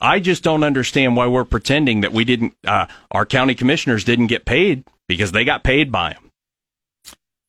I 0.00 0.18
just 0.18 0.42
don't 0.42 0.64
understand 0.64 1.14
why 1.16 1.28
we're 1.28 1.44
pretending 1.44 2.00
that 2.00 2.12
we 2.12 2.24
didn't. 2.24 2.54
Uh, 2.66 2.86
our 3.12 3.24
county 3.24 3.54
commissioners 3.54 4.02
didn't 4.02 4.26
get 4.26 4.44
paid 4.44 4.82
because 5.08 5.32
they 5.32 5.44
got 5.44 5.64
paid 5.64 5.90
by 5.90 6.12
them. 6.12 6.30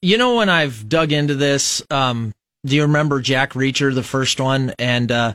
You 0.01 0.17
know, 0.17 0.37
when 0.37 0.49
I've 0.49 0.87
dug 0.87 1.11
into 1.11 1.35
this, 1.35 1.83
um, 1.91 2.33
do 2.65 2.75
you 2.75 2.83
remember 2.83 3.19
Jack 3.19 3.53
Reacher, 3.53 3.93
the 3.93 4.03
first 4.03 4.39
one? 4.39 4.73
And 4.79 5.11
uh, 5.11 5.33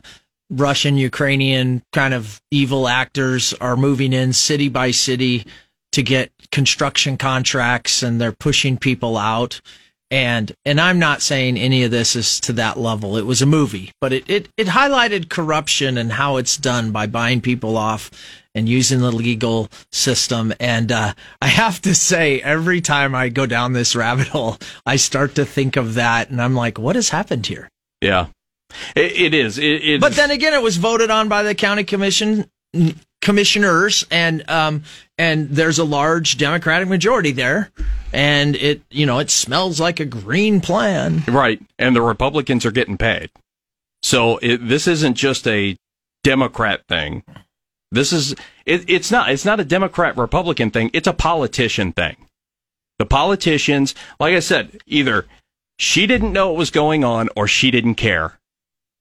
Russian, 0.49 0.97
Ukrainian 0.97 1.83
kind 1.93 2.13
of 2.13 2.41
evil 2.51 2.87
actors 2.87 3.53
are 3.53 3.77
moving 3.77 4.13
in 4.13 4.33
city 4.33 4.69
by 4.69 4.91
city 4.91 5.45
to 5.91 6.03
get 6.03 6.31
construction 6.51 7.17
contracts 7.17 8.03
and 8.03 8.19
they're 8.19 8.31
pushing 8.31 8.77
people 8.77 9.17
out. 9.17 9.61
And 10.11 10.55
and 10.65 10.79
I'm 10.79 10.99
not 10.99 11.21
saying 11.21 11.57
any 11.57 11.83
of 11.83 11.91
this 11.91 12.15
is 12.15 12.39
to 12.41 12.53
that 12.53 12.77
level. 12.77 13.17
It 13.17 13.25
was 13.25 13.41
a 13.41 13.47
movie, 13.47 13.91
but 13.99 14.13
it, 14.13 14.29
it, 14.29 14.49
it 14.55 14.67
highlighted 14.67 15.29
corruption 15.29 15.97
and 15.97 16.11
how 16.11 16.37
it's 16.37 16.57
done 16.57 16.91
by 16.91 17.07
buying 17.07 17.41
people 17.41 17.75
off 17.75 18.11
and 18.55 18.67
using 18.67 19.01
the 19.01 19.11
legal 19.11 19.69
system. 19.91 20.53
And 20.59 20.91
uh, 20.91 21.13
I 21.41 21.47
have 21.47 21.81
to 21.81 21.93
say, 21.93 22.41
every 22.41 22.81
time 22.81 23.13
I 23.13 23.29
go 23.29 23.45
down 23.45 23.73
this 23.73 23.95
rabbit 23.95 24.27
hole, 24.29 24.57
I 24.85 24.95
start 24.95 25.35
to 25.35 25.45
think 25.45 25.75
of 25.75 25.93
that, 25.95 26.29
and 26.29 26.41
I'm 26.41 26.55
like, 26.55 26.79
what 26.79 26.95
has 26.95 27.09
happened 27.09 27.45
here? 27.45 27.69
Yeah, 28.01 28.27
it, 28.95 29.11
it 29.11 29.33
is. 29.33 29.57
It, 29.57 29.83
it 29.83 30.01
but 30.01 30.11
is. 30.11 30.17
then 30.17 30.31
again, 30.31 30.53
it 30.53 30.61
was 30.63 30.77
voted 30.77 31.11
on 31.11 31.29
by 31.29 31.43
the 31.43 31.53
county 31.53 31.83
commission 31.83 32.49
commissioners, 33.21 34.05
and 34.11 34.49
um, 34.49 34.83
and 35.17 35.49
there's 35.49 35.79
a 35.79 35.83
large 35.83 36.37
Democratic 36.37 36.87
majority 36.87 37.31
there, 37.31 37.71
and 38.13 38.55
it 38.55 38.81
you 38.89 39.05
know 39.05 39.19
it 39.19 39.29
smells 39.29 39.79
like 39.79 39.99
a 39.99 40.05
green 40.05 40.61
plan. 40.61 41.23
Right, 41.27 41.61
and 41.77 41.95
the 41.95 42.01
Republicans 42.01 42.65
are 42.65 42.71
getting 42.71 42.97
paid. 42.97 43.29
So 44.03 44.37
it, 44.37 44.57
this 44.67 44.87
isn't 44.87 45.15
just 45.15 45.47
a 45.47 45.75
Democrat 46.23 46.81
thing. 46.87 47.23
This 47.95 48.13
is 48.13 48.35
it, 48.65 48.89
it's 48.89 49.11
not 49.11 49.29
it's 49.31 49.45
not 49.45 49.59
a 49.59 49.65
Democrat 49.65 50.17
Republican 50.17 50.71
thing. 50.71 50.91
It's 50.93 51.07
a 51.07 51.13
politician 51.13 51.93
thing. 51.93 52.17
The 52.99 53.05
politicians, 53.05 53.95
like 54.19 54.35
I 54.35 54.39
said, 54.39 54.79
either 54.85 55.25
she 55.77 56.07
didn't 56.07 56.31
know 56.31 56.49
what 56.49 56.57
was 56.57 56.71
going 56.71 57.03
on 57.03 57.29
or 57.35 57.47
she 57.47 57.71
didn't 57.71 57.95
care. 57.95 58.39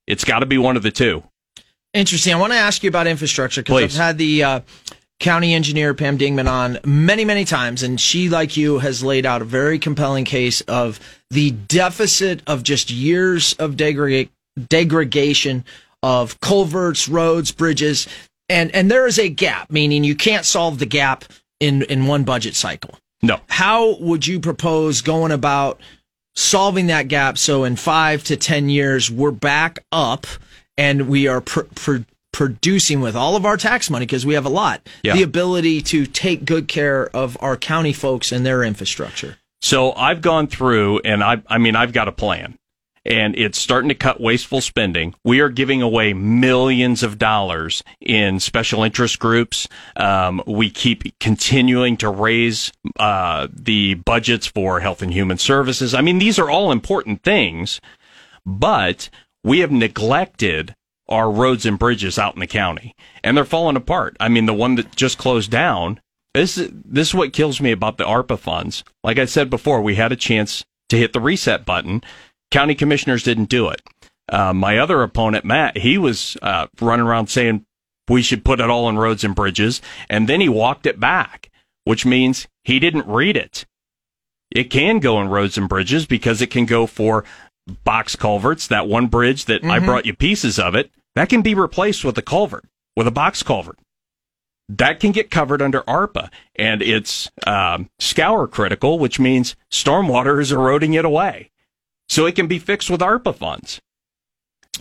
It's 0.06 0.24
got 0.24 0.40
to 0.40 0.46
be 0.46 0.58
one 0.58 0.76
of 0.76 0.82
the 0.82 0.90
two. 0.90 1.22
Interesting. 1.92 2.34
I 2.34 2.38
want 2.38 2.52
to 2.52 2.58
ask 2.58 2.82
you 2.82 2.88
about 2.88 3.06
infrastructure 3.06 3.62
because 3.62 3.82
I've 3.82 3.92
had 3.92 4.18
the 4.18 4.42
uh, 4.42 4.60
county 5.20 5.54
engineer 5.54 5.94
Pam 5.94 6.18
Dingman 6.18 6.50
on 6.50 6.78
many, 6.84 7.24
many 7.24 7.44
times, 7.44 7.84
and 7.84 8.00
she, 8.00 8.28
like 8.28 8.56
you, 8.56 8.80
has 8.80 9.04
laid 9.04 9.24
out 9.24 9.42
a 9.42 9.44
very 9.44 9.78
compelling 9.78 10.24
case 10.24 10.60
of 10.62 10.98
the 11.30 11.52
deficit 11.52 12.42
of 12.48 12.64
just 12.64 12.90
years 12.90 13.54
of 13.54 13.76
degradation 13.76 15.64
of 16.02 16.40
culverts, 16.40 17.08
roads, 17.08 17.52
bridges, 17.52 18.08
and 18.48 18.74
and 18.74 18.90
there 18.90 19.06
is 19.06 19.18
a 19.18 19.28
gap, 19.28 19.70
meaning 19.70 20.04
you 20.04 20.14
can't 20.14 20.44
solve 20.44 20.78
the 20.78 20.86
gap 20.86 21.24
in 21.60 21.82
in 21.82 22.06
one 22.06 22.24
budget 22.24 22.54
cycle. 22.54 22.98
No. 23.22 23.40
How 23.48 23.96
would 24.00 24.26
you 24.26 24.38
propose 24.40 25.00
going 25.00 25.32
about 25.32 25.80
solving 26.36 26.88
that 26.88 27.08
gap 27.08 27.38
so 27.38 27.64
in 27.64 27.76
five 27.76 28.24
to 28.24 28.36
10 28.36 28.68
years 28.68 29.10
we're 29.10 29.30
back 29.30 29.78
up 29.92 30.26
and 30.76 31.08
we 31.08 31.28
are 31.28 31.40
pr- 31.40 31.60
pr- 31.76 31.98
producing 32.32 33.00
with 33.00 33.14
all 33.14 33.36
of 33.36 33.46
our 33.46 33.56
tax 33.56 33.88
money, 33.88 34.04
because 34.04 34.26
we 34.26 34.34
have 34.34 34.44
a 34.44 34.48
lot, 34.50 34.86
Yeah. 35.04 35.14
the 35.14 35.22
ability 35.22 35.80
to 35.82 36.04
take 36.04 36.44
good 36.44 36.66
care 36.66 37.06
of 37.14 37.38
our 37.40 37.56
county 37.56 37.92
folks 37.92 38.32
and 38.32 38.44
their 38.44 38.64
infrastructure? 38.64 39.38
So 39.62 39.92
I've 39.92 40.20
gone 40.20 40.48
through 40.48 40.98
and 41.04 41.22
I 41.24 41.40
I 41.46 41.58
mean 41.58 41.76
I've 41.76 41.92
got 41.92 42.08
a 42.08 42.12
plan. 42.12 42.58
And 43.06 43.36
it's 43.36 43.58
starting 43.58 43.90
to 43.90 43.94
cut 43.94 44.20
wasteful 44.20 44.62
spending. 44.62 45.14
We 45.24 45.40
are 45.40 45.50
giving 45.50 45.82
away 45.82 46.14
millions 46.14 47.02
of 47.02 47.18
dollars 47.18 47.82
in 48.00 48.40
special 48.40 48.82
interest 48.82 49.18
groups. 49.18 49.68
Um, 49.96 50.42
we 50.46 50.70
keep 50.70 51.18
continuing 51.20 51.98
to 51.98 52.08
raise 52.08 52.72
uh, 52.98 53.48
the 53.52 53.94
budgets 53.94 54.46
for 54.46 54.80
health 54.80 55.02
and 55.02 55.12
human 55.12 55.36
services. 55.36 55.92
I 55.92 56.00
mean, 56.00 56.18
these 56.18 56.38
are 56.38 56.48
all 56.48 56.72
important 56.72 57.22
things, 57.22 57.80
but 58.46 59.10
we 59.42 59.58
have 59.58 59.70
neglected 59.70 60.74
our 61.08 61.30
roads 61.30 61.66
and 61.66 61.78
bridges 61.78 62.18
out 62.18 62.34
in 62.34 62.40
the 62.40 62.46
county, 62.46 62.94
and 63.22 63.36
they're 63.36 63.44
falling 63.44 63.76
apart. 63.76 64.16
I 64.18 64.28
mean, 64.30 64.46
the 64.46 64.54
one 64.54 64.76
that 64.76 64.96
just 64.96 65.18
closed 65.18 65.50
down. 65.50 66.00
This 66.32 66.56
is, 66.58 66.70
this 66.72 67.08
is 67.08 67.14
what 67.14 67.32
kills 67.32 67.60
me 67.60 67.70
about 67.70 67.98
the 67.98 68.04
ARPA 68.04 68.38
funds. 68.38 68.82
Like 69.04 69.18
I 69.18 69.26
said 69.26 69.50
before, 69.50 69.82
we 69.82 69.94
had 69.94 70.10
a 70.10 70.16
chance 70.16 70.64
to 70.88 70.96
hit 70.96 71.12
the 71.12 71.20
reset 71.20 71.64
button. 71.64 72.02
County 72.50 72.74
commissioners 72.74 73.22
didn't 73.22 73.48
do 73.48 73.68
it. 73.68 73.82
Uh, 74.28 74.52
my 74.52 74.78
other 74.78 75.02
opponent, 75.02 75.44
Matt, 75.44 75.78
he 75.78 75.98
was 75.98 76.36
uh, 76.40 76.66
running 76.80 77.06
around 77.06 77.28
saying 77.28 77.64
we 78.08 78.22
should 78.22 78.44
put 78.44 78.60
it 78.60 78.70
all 78.70 78.88
in 78.88 78.98
roads 78.98 79.24
and 79.24 79.34
bridges, 79.34 79.80
and 80.08 80.28
then 80.28 80.40
he 80.40 80.48
walked 80.48 80.86
it 80.86 81.00
back, 81.00 81.50
which 81.84 82.06
means 82.06 82.46
he 82.62 82.78
didn't 82.78 83.06
read 83.06 83.36
it. 83.36 83.66
It 84.50 84.64
can 84.64 84.98
go 84.98 85.20
in 85.20 85.28
roads 85.28 85.58
and 85.58 85.68
bridges 85.68 86.06
because 86.06 86.40
it 86.40 86.50
can 86.50 86.64
go 86.64 86.86
for 86.86 87.24
box 87.82 88.14
culverts. 88.14 88.66
That 88.68 88.88
one 88.88 89.08
bridge 89.08 89.46
that 89.46 89.64
I 89.64 89.78
brought 89.78 90.06
you 90.06 90.14
pieces 90.14 90.58
of 90.58 90.74
it, 90.74 90.90
that 91.14 91.28
can 91.28 91.42
be 91.42 91.54
replaced 91.54 92.04
with 92.04 92.16
a 92.18 92.22
culvert, 92.22 92.64
with 92.96 93.06
a 93.06 93.12
box 93.12 93.42
culvert. 93.42 93.78
That 94.68 95.00
can 95.00 95.12
get 95.12 95.30
covered 95.30 95.60
under 95.60 95.82
ARPA, 95.82 96.30
and 96.56 96.80
it's 96.80 97.30
um, 97.46 97.90
scour 97.98 98.46
critical, 98.46 98.98
which 98.98 99.20
means 99.20 99.56
stormwater 99.70 100.40
is 100.40 100.52
eroding 100.52 100.94
it 100.94 101.04
away. 101.04 101.50
So 102.08 102.26
it 102.26 102.34
can 102.34 102.46
be 102.46 102.58
fixed 102.58 102.90
with 102.90 103.00
ARPA 103.00 103.34
funds. 103.34 103.80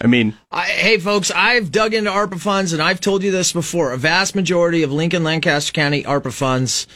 I 0.01 0.07
mean, 0.07 0.35
I, 0.51 0.63
hey, 0.63 0.97
folks, 0.97 1.31
I've 1.31 1.71
dug 1.71 1.93
into 1.93 2.09
ARPA 2.09 2.39
funds, 2.39 2.73
and 2.73 2.81
I've 2.81 2.99
told 2.99 3.23
you 3.23 3.31
this 3.31 3.53
before. 3.53 3.91
A 3.93 3.97
vast 3.97 4.35
majority 4.35 4.81
of 4.83 4.91
Lincoln 4.91 5.23
Lancaster 5.23 5.71
County 5.71 6.03
ARPA 6.03 6.33
funds 6.33 6.87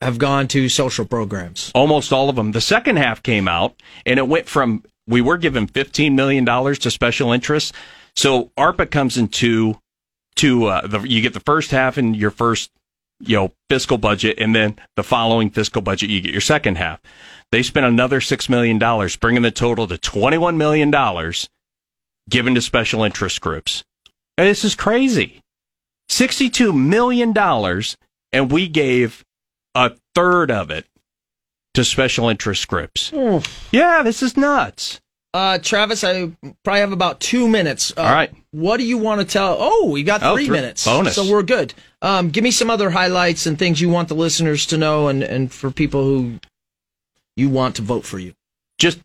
have 0.00 0.18
gone 0.18 0.48
to 0.48 0.68
social 0.68 1.04
programs. 1.04 1.70
almost 1.74 2.12
all 2.12 2.28
of 2.30 2.36
them. 2.36 2.52
The 2.52 2.60
second 2.60 2.96
half 2.96 3.22
came 3.22 3.48
out, 3.48 3.74
and 4.06 4.18
it 4.18 4.26
went 4.26 4.48
from 4.48 4.82
we 5.06 5.20
were 5.20 5.36
given 5.36 5.66
fifteen 5.66 6.16
million 6.16 6.44
dollars 6.44 6.78
to 6.80 6.90
special 6.90 7.32
interests. 7.32 7.72
So 8.16 8.50
ARPA 8.56 8.90
comes 8.90 9.18
into 9.18 9.78
to 10.36 10.66
uh, 10.66 10.86
the 10.86 11.00
you 11.00 11.20
get 11.20 11.34
the 11.34 11.40
first 11.40 11.70
half 11.70 11.98
in 11.98 12.14
your 12.14 12.30
first 12.30 12.70
you 13.20 13.36
know 13.36 13.52
fiscal 13.68 13.98
budget, 13.98 14.38
and 14.38 14.54
then 14.54 14.76
the 14.96 15.02
following 15.02 15.50
fiscal 15.50 15.82
budget 15.82 16.08
you 16.10 16.20
get 16.20 16.32
your 16.32 16.40
second 16.40 16.78
half. 16.78 17.00
They 17.50 17.62
spent 17.62 17.86
another 17.86 18.20
six 18.20 18.48
million 18.48 18.78
dollars, 18.78 19.16
bringing 19.16 19.42
the 19.42 19.50
total 19.50 19.86
to 19.88 19.98
twenty 19.98 20.38
one 20.38 20.58
million 20.58 20.90
dollars 20.90 21.48
given 22.28 22.54
to 22.54 22.60
special 22.60 23.04
interest 23.04 23.40
groups. 23.40 23.84
And 24.36 24.46
this 24.46 24.64
is 24.64 24.74
crazy. 24.74 25.40
Sixty 26.08 26.50
two 26.50 26.72
million 26.72 27.32
dollars, 27.32 27.96
and 28.32 28.50
we 28.52 28.68
gave 28.68 29.24
a 29.74 29.92
third 30.14 30.50
of 30.50 30.70
it 30.70 30.86
to 31.74 31.84
special 31.84 32.28
interest 32.28 32.68
groups. 32.68 33.12
Yeah, 33.70 34.02
this 34.02 34.22
is 34.22 34.36
nuts. 34.36 35.00
Uh, 35.34 35.58
Travis, 35.58 36.02
I 36.04 36.32
probably 36.64 36.80
have 36.80 36.92
about 36.92 37.20
two 37.20 37.48
minutes. 37.48 37.92
Uh, 37.96 38.00
All 38.02 38.12
right. 38.12 38.32
What 38.50 38.78
do 38.78 38.84
you 38.84 38.96
want 38.96 39.20
to 39.20 39.26
tell? 39.26 39.56
Oh, 39.60 39.90
we 39.90 40.02
got 40.02 40.22
Oh, 40.22 40.34
three 40.34 40.46
three- 40.46 40.56
minutes. 40.56 40.84
bonus. 40.86 41.14
So 41.14 41.30
we're 41.30 41.42
good. 41.42 41.74
Um, 42.00 42.30
give 42.30 42.42
me 42.42 42.50
some 42.50 42.70
other 42.70 42.88
highlights 42.90 43.46
and 43.46 43.58
things 43.58 43.80
you 43.80 43.90
want 43.90 44.08
the 44.08 44.14
listeners 44.14 44.64
to 44.66 44.78
know 44.78 45.08
and, 45.08 45.22
and 45.22 45.52
for 45.52 45.70
people 45.70 46.02
who 46.02 46.38
you 47.38 47.48
want 47.48 47.76
to 47.76 47.82
vote 47.82 48.04
for 48.04 48.18
you. 48.18 48.34
Just 48.78 49.00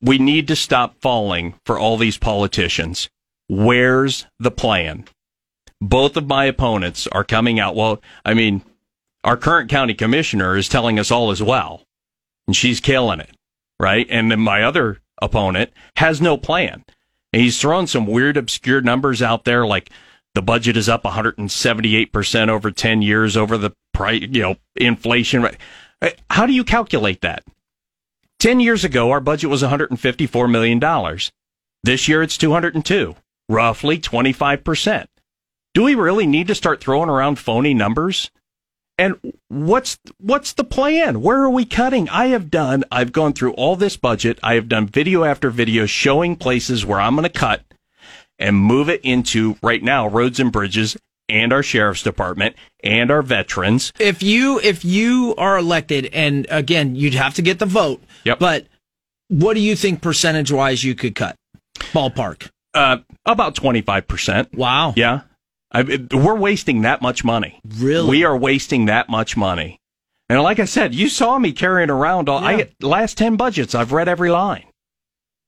we 0.00 0.18
need 0.18 0.46
to 0.48 0.56
stop 0.56 0.96
falling 1.00 1.54
for 1.64 1.78
all 1.78 1.96
these 1.96 2.18
politicians. 2.18 3.08
Where's 3.48 4.26
the 4.38 4.50
plan? 4.50 5.06
Both 5.80 6.16
of 6.16 6.26
my 6.26 6.44
opponents 6.44 7.06
are 7.08 7.24
coming 7.24 7.58
out. 7.58 7.74
Well, 7.74 8.00
I 8.24 8.34
mean, 8.34 8.62
our 9.24 9.36
current 9.36 9.70
county 9.70 9.94
commissioner 9.94 10.56
is 10.56 10.68
telling 10.68 10.98
us 10.98 11.10
all 11.10 11.30
as 11.30 11.42
well, 11.42 11.84
and 12.46 12.54
she's 12.54 12.80
killing 12.80 13.20
it, 13.20 13.30
right? 13.80 14.06
And 14.10 14.30
then 14.30 14.40
my 14.40 14.62
other 14.62 15.00
opponent 15.20 15.72
has 15.96 16.20
no 16.20 16.36
plan. 16.36 16.84
And 17.32 17.42
he's 17.42 17.60
throwing 17.60 17.86
some 17.86 18.06
weird, 18.06 18.36
obscure 18.36 18.80
numbers 18.80 19.20
out 19.20 19.44
there, 19.44 19.66
like 19.66 19.90
the 20.34 20.42
budget 20.42 20.76
is 20.76 20.88
up 20.88 21.04
178 21.04 22.12
percent 22.12 22.50
over 22.50 22.70
10 22.70 23.02
years 23.02 23.36
over 23.36 23.58
the 23.58 23.72
price, 23.92 24.22
you 24.22 24.42
know, 24.42 24.56
inflation. 24.76 25.44
Uh, 26.00 26.10
How 26.30 26.46
do 26.46 26.52
you 26.52 26.64
calculate 26.64 27.20
that? 27.22 27.44
10 28.38 28.60
years 28.60 28.84
ago, 28.84 29.10
our 29.10 29.20
budget 29.20 29.50
was 29.50 29.62
$154 29.62 30.50
million. 30.50 31.18
This 31.82 32.08
year, 32.08 32.22
it's 32.22 32.38
202, 32.38 33.16
roughly 33.48 33.98
25%. 33.98 35.06
Do 35.74 35.82
we 35.82 35.94
really 35.94 36.26
need 36.26 36.46
to 36.48 36.54
start 36.54 36.80
throwing 36.80 37.08
around 37.08 37.38
phony 37.38 37.74
numbers? 37.74 38.30
And 38.96 39.14
what's 39.46 39.96
what's 40.18 40.52
the 40.52 40.64
plan? 40.64 41.22
Where 41.22 41.40
are 41.42 41.50
we 41.50 41.64
cutting? 41.64 42.08
I 42.08 42.26
have 42.28 42.50
done 42.50 42.82
I've 42.90 43.12
gone 43.12 43.32
through 43.32 43.52
all 43.52 43.76
this 43.76 43.96
budget. 43.96 44.40
I 44.42 44.54
have 44.54 44.68
done 44.68 44.88
video 44.88 45.22
after 45.22 45.50
video 45.50 45.86
showing 45.86 46.34
places 46.34 46.84
where 46.84 47.00
I'm 47.00 47.14
going 47.14 47.22
to 47.22 47.28
cut 47.28 47.62
and 48.40 48.56
move 48.56 48.88
it 48.88 49.00
into 49.04 49.56
right 49.62 49.82
now 49.82 50.08
roads 50.08 50.40
and 50.40 50.50
bridges 50.50 50.96
and 51.28 51.52
our 51.52 51.62
sheriff's 51.62 52.02
department 52.02 52.56
and 52.82 53.10
our 53.10 53.22
veterans. 53.22 53.92
If 53.98 54.22
you 54.22 54.58
if 54.60 54.84
you 54.84 55.34
are 55.36 55.58
elected, 55.58 56.06
and 56.12 56.46
again, 56.50 56.96
you'd 56.96 57.14
have 57.14 57.34
to 57.34 57.42
get 57.42 57.58
the 57.58 57.66
vote. 57.66 58.02
Yep. 58.24 58.38
But 58.38 58.66
what 59.28 59.54
do 59.54 59.60
you 59.60 59.76
think 59.76 60.00
percentage 60.02 60.50
wise 60.50 60.82
you 60.84 60.94
could 60.94 61.14
cut? 61.14 61.36
Ballpark. 61.92 62.48
Uh, 62.74 62.98
about 63.24 63.54
25%. 63.54 64.54
Wow. 64.54 64.94
Yeah. 64.96 65.22
I, 65.72 65.82
we're 66.12 66.34
wasting 66.36 66.82
that 66.82 67.02
much 67.02 67.24
money. 67.24 67.60
Really? 67.76 68.08
We 68.08 68.24
are 68.24 68.36
wasting 68.36 68.86
that 68.86 69.08
much 69.08 69.36
money. 69.36 69.78
And 70.30 70.42
like 70.42 70.58
I 70.58 70.64
said, 70.64 70.94
you 70.94 71.08
saw 71.08 71.38
me 71.38 71.52
carrying 71.52 71.90
around 71.90 72.28
all, 72.28 72.40
Yeah. 72.40 72.48
I, 72.48 72.68
last 72.80 73.18
10 73.18 73.36
budgets, 73.36 73.74
I've 73.74 73.92
read 73.92 74.08
every 74.08 74.30
line. 74.30 74.64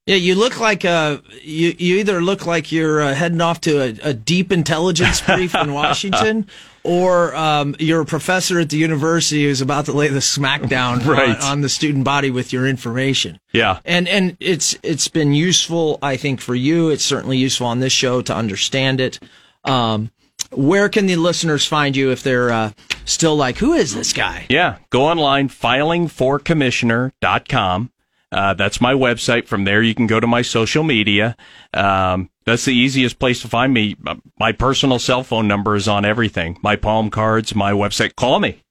Yeah, 0.06 0.16
you 0.16 0.34
look 0.34 0.58
like 0.58 0.84
uh, 0.84 1.18
you 1.42 1.74
you 1.78 1.98
either 1.98 2.20
look 2.22 2.46
like 2.46 2.72
you're 2.72 3.00
uh, 3.02 3.14
heading 3.14 3.40
off 3.40 3.60
to 3.62 3.80
a, 3.80 3.94
a 4.10 4.14
deep 4.14 4.50
intelligence 4.50 5.20
brief 5.26 5.54
in 5.54 5.72
Washington, 5.74 6.46
or 6.82 7.34
um, 7.36 7.76
you're 7.78 8.00
a 8.00 8.06
professor 8.06 8.58
at 8.58 8.70
the 8.70 8.78
university 8.78 9.44
who's 9.44 9.60
about 9.60 9.84
to 9.84 9.92
lay 9.92 10.08
the 10.08 10.18
smackdown 10.20 11.04
Right. 11.06 11.36
on, 11.36 11.42
on 11.42 11.60
the 11.60 11.68
student 11.68 12.04
body 12.04 12.30
with 12.30 12.50
your 12.52 12.66
information. 12.66 13.38
Yeah. 13.52 13.78
And 13.84 14.08
and 14.08 14.36
it's 14.40 14.74
it's 14.82 15.06
been 15.08 15.34
useful, 15.34 15.98
I 16.02 16.16
think, 16.16 16.40
for 16.40 16.54
you. 16.54 16.88
It's 16.88 17.04
certainly 17.04 17.36
useful 17.36 17.66
on 17.68 17.80
this 17.80 17.92
show 17.92 18.22
to 18.22 18.34
understand 18.34 19.00
it. 19.00 19.20
Um, 19.64 20.10
where 20.50 20.88
can 20.88 21.06
the 21.06 21.14
listeners 21.16 21.66
find 21.66 21.94
you 21.94 22.10
if 22.10 22.22
they're 22.24 22.50
uh, 22.50 22.72
still 23.04 23.36
like, 23.36 23.58
who 23.58 23.74
is 23.74 23.94
this 23.94 24.12
guy? 24.12 24.46
Yeah, 24.48 24.78
go 24.88 25.02
online, 25.04 25.48
filingforcommissioner.com. 25.50 27.90
Uh, 28.32 28.54
that's 28.54 28.80
my 28.80 28.94
website. 28.94 29.46
From 29.46 29.64
there, 29.64 29.82
you 29.82 29.94
can 29.94 30.06
go 30.06 30.20
to 30.20 30.26
my 30.26 30.42
social 30.42 30.84
media. 30.84 31.36
Um, 31.74 32.30
that's 32.46 32.64
the 32.64 32.74
easiest 32.74 33.18
place 33.18 33.42
to 33.42 33.48
find 33.48 33.74
me. 33.74 33.96
My 34.38 34.52
personal 34.52 34.98
cell 34.98 35.22
phone 35.22 35.48
number 35.48 35.74
is 35.74 35.88
on 35.88 36.04
everything. 36.04 36.58
My 36.62 36.76
palm 36.76 37.10
cards, 37.10 37.54
my 37.54 37.72
website. 37.72 38.14
Call 38.14 38.38
me. 38.38 38.62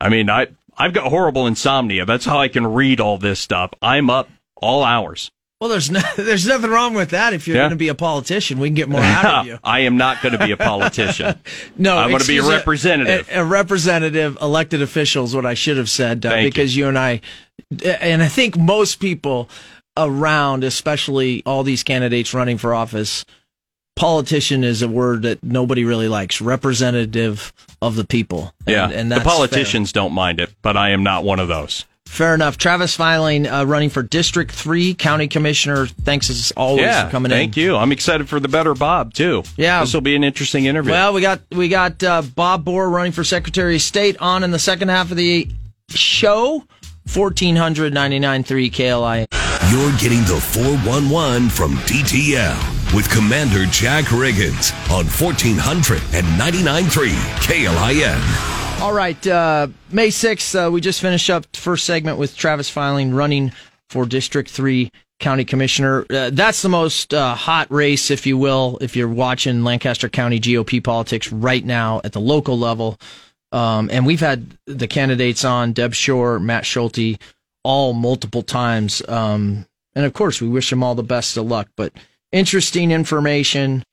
I 0.00 0.08
mean, 0.08 0.28
I 0.28 0.48
I've 0.76 0.94
got 0.94 1.08
horrible 1.10 1.46
insomnia. 1.46 2.04
That's 2.04 2.24
how 2.24 2.38
I 2.38 2.48
can 2.48 2.66
read 2.66 3.00
all 3.00 3.18
this 3.18 3.38
stuff. 3.38 3.72
I'm 3.80 4.10
up 4.10 4.28
all 4.56 4.82
hours. 4.82 5.30
Well, 5.62 5.68
there's 5.70 5.92
no, 5.92 6.00
there's 6.16 6.44
nothing 6.44 6.70
wrong 6.70 6.92
with 6.92 7.10
that. 7.10 7.34
If 7.34 7.46
you're 7.46 7.56
Yeah. 7.56 7.62
going 7.62 7.70
to 7.70 7.76
be 7.76 7.86
a 7.86 7.94
politician, 7.94 8.58
we 8.58 8.66
can 8.66 8.74
get 8.74 8.88
more 8.88 9.00
out 9.04 9.24
of 9.42 9.46
you. 9.46 9.60
I 9.62 9.80
am 9.80 9.96
not 9.96 10.20
going 10.20 10.36
to 10.36 10.44
be 10.44 10.50
a 10.50 10.56
politician. 10.72 11.38
No, 11.76 11.96
I'm 11.96 12.10
gonna 12.10 12.24
be 12.24 12.38
a 12.38 12.42
representative. 12.42 13.28
A, 13.30 13.42
a 13.42 13.44
representative, 13.44 14.36
elected 14.42 14.82
official 14.82 15.22
is 15.24 15.36
what 15.36 15.46
I 15.46 15.54
should 15.54 15.76
have 15.76 15.88
said 15.88 16.26
uh, 16.26 16.30
Thank 16.30 16.42
you. 16.46 16.50
because 16.50 16.76
you. 16.76 16.88
and 16.88 16.98
I, 16.98 17.20
and 18.02 18.24
I 18.24 18.26
think 18.26 18.58
most 18.58 18.96
people 18.96 19.48
around, 19.96 20.64
especially 20.64 21.44
all 21.46 21.62
these 21.62 21.84
candidates 21.84 22.34
running 22.34 22.58
for 22.58 22.74
office, 22.74 23.24
politician 23.94 24.64
is 24.64 24.82
a 24.82 24.88
word 24.88 25.22
that 25.22 25.44
nobody 25.44 25.84
really 25.84 26.08
likes. 26.08 26.40
Representative 26.40 27.52
of 27.80 27.94
the 27.94 28.04
people. 28.04 28.52
And, 28.66 28.72
Yeah, 28.74 28.88
and 28.88 29.12
the 29.12 29.16
that's 29.16 29.24
fair. 29.28 29.32
politicians 29.32 29.92
don't 29.92 30.12
mind 30.12 30.40
it, 30.40 30.50
but 30.60 30.76
I 30.76 30.90
am 30.90 31.04
not 31.04 31.22
one 31.22 31.38
of 31.38 31.46
those. 31.46 31.84
Fair 32.12 32.34
enough. 32.34 32.58
Travis 32.58 32.94
Filing, 32.94 33.46
uh, 33.46 33.64
running 33.64 33.88
for 33.88 34.02
District 34.02 34.52
Three 34.52 34.92
County 34.92 35.28
Commissioner. 35.28 35.86
Thanks 35.86 36.28
as 36.28 36.52
always 36.58 36.82
yeah, 36.82 37.06
for 37.06 37.10
coming 37.10 37.30
thank 37.30 37.40
in. 37.40 37.46
Thank 37.46 37.56
you. 37.56 37.74
I'm 37.74 37.90
excited 37.90 38.28
for 38.28 38.38
the 38.38 38.48
better 38.48 38.74
Bob 38.74 39.14
too. 39.14 39.44
Yeah. 39.56 39.80
this 39.80 39.94
will 39.94 40.02
be 40.02 40.14
an 40.14 40.22
interesting 40.22 40.66
interview. 40.66 40.92
Well, 40.92 41.14
we 41.14 41.22
got 41.22 41.40
we 41.52 41.70
got 41.70 42.02
uh, 42.02 42.20
Bob 42.20 42.66
Borer 42.66 42.90
running 42.90 43.12
for 43.12 43.24
Secretary 43.24 43.76
of 43.76 43.80
State 43.80 44.18
on 44.18 44.44
in 44.44 44.50
the 44.50 44.58
second 44.58 44.90
half 44.90 45.10
of 45.10 45.16
the 45.16 45.48
show. 45.88 46.64
Fourteen 47.06 47.56
hundred 47.56 47.94
ninety 47.94 48.18
nine 48.18 48.44
three 48.44 48.68
KLI. 48.68 49.24
You're 49.70 49.96
getting 49.96 50.20
the 50.24 50.38
411 50.38 51.48
from 51.48 51.76
DTL 51.86 52.94
with 52.94 53.08
Commander 53.10 53.64
Jack 53.64 54.04
Riggins 54.06 54.74
on 54.90 55.06
1400 55.06 56.02
and 56.12 56.26
99.3 56.38 57.08
KLIN. 57.40 58.61
All 58.82 58.92
right, 58.92 59.24
uh, 59.28 59.68
May 59.92 60.10
sixth. 60.10 60.56
Uh, 60.56 60.68
we 60.72 60.80
just 60.80 61.00
finished 61.00 61.30
up 61.30 61.46
first 61.54 61.84
segment 61.84 62.18
with 62.18 62.36
Travis 62.36 62.68
Filing 62.68 63.14
running 63.14 63.52
for 63.88 64.04
District 64.04 64.50
Three 64.50 64.90
County 65.20 65.44
Commissioner. 65.44 66.04
Uh, 66.10 66.30
that's 66.32 66.62
the 66.62 66.68
most 66.68 67.14
uh, 67.14 67.36
hot 67.36 67.70
race, 67.70 68.10
if 68.10 68.26
you 68.26 68.36
will, 68.36 68.78
if 68.80 68.96
you're 68.96 69.06
watching 69.06 69.62
Lancaster 69.62 70.08
County 70.08 70.40
GOP 70.40 70.82
politics 70.82 71.30
right 71.30 71.64
now 71.64 72.00
at 72.02 72.12
the 72.12 72.20
local 72.20 72.58
level. 72.58 72.98
Um, 73.52 73.88
and 73.92 74.04
we've 74.04 74.18
had 74.18 74.58
the 74.66 74.88
candidates 74.88 75.44
on 75.44 75.74
Deb 75.74 75.94
Schorr, 75.94 76.40
Matt 76.40 76.66
Schulte, 76.66 77.22
all 77.62 77.92
multiple 77.92 78.42
times. 78.42 79.00
Um, 79.06 79.64
and 79.94 80.04
of 80.04 80.12
course, 80.12 80.40
we 80.40 80.48
wish 80.48 80.70
them 80.70 80.82
all 80.82 80.96
the 80.96 81.04
best 81.04 81.36
of 81.36 81.46
luck. 81.46 81.68
But 81.76 81.92
interesting 82.32 82.90
information 82.90 83.84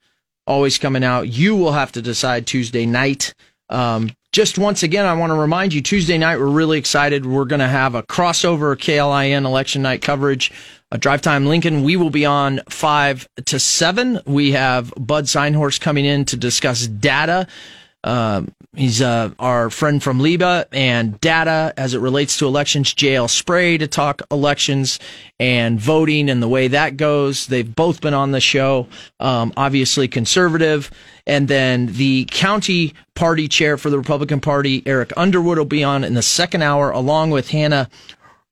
always 0.48 0.80
coming 0.80 1.04
out. 1.04 1.28
You 1.28 1.56
will 1.56 1.74
have 1.74 1.92
to 1.92 2.02
decide 2.02 2.48
Tuesday 2.48 2.88
night. 2.88 3.36
Um, 3.70 4.10
just 4.32 4.60
once 4.60 4.84
again, 4.84 5.06
I 5.06 5.14
want 5.14 5.32
to 5.32 5.36
remind 5.36 5.74
you 5.74 5.82
Tuesday 5.82 6.18
night, 6.18 6.38
we're 6.38 6.48
really 6.48 6.78
excited. 6.78 7.26
We're 7.26 7.46
going 7.46 7.62
to 7.62 7.68
have 7.68 7.96
a 7.96 8.04
crossover 8.04 8.78
KLIN 8.78 9.46
election 9.46 9.82
night 9.82 10.02
coverage. 10.02 10.52
A 10.92 10.98
drive 10.98 11.22
time 11.22 11.46
Lincoln. 11.46 11.84
We 11.84 11.96
will 11.96 12.10
be 12.10 12.26
on 12.26 12.62
five 12.68 13.28
to 13.46 13.60
seven. 13.60 14.20
We 14.26 14.52
have 14.54 14.94
Bud 14.98 15.26
Synhorst 15.26 15.82
coming 15.82 16.06
in 16.06 16.26
to 16.26 16.38
discuss 16.38 16.88
data. 16.88 17.48
Um, 18.04 18.54
he's 18.76 19.02
uh, 19.02 19.32
our 19.40 19.70
friend 19.70 20.02
from 20.02 20.20
LIBA 20.20 20.68
and 20.72 21.20
data 21.20 21.74
as 21.76 21.94
it 21.94 22.00
relates 22.00 22.38
to 22.38 22.48
elections. 22.48 22.94
JL 22.94 23.30
Spray 23.30 23.78
to 23.78 23.88
talk 23.88 24.22
elections 24.32 25.00
and 25.40 25.80
voting 25.80 26.30
and 26.30 26.42
the 26.42 26.48
way 26.48 26.70
that 26.70 26.96
goes. 26.96 27.48
They've 27.48 27.76
both 27.76 28.00
been 28.00 28.14
on 28.14 28.32
the 28.32 28.40
show. 28.40 28.88
Um, 29.20 29.54
obviously 29.58 30.08
conservative. 30.08 30.92
And 31.28 31.48
then 31.48 31.88
the 31.88 32.26
county 32.32 32.94
party 33.16 33.48
chair 33.48 33.78
for 33.78 33.90
the 33.90 33.98
Republican 33.98 34.40
Party, 34.40 34.82
Eric 34.86 35.12
Underwood, 35.18 35.58
will 35.58 35.66
be 35.66 35.84
on 35.84 36.04
in 36.04 36.14
the 36.14 36.22
second 36.22 36.62
hour, 36.62 36.92
along 36.92 37.32
with 37.32 37.50
Hannah 37.50 37.90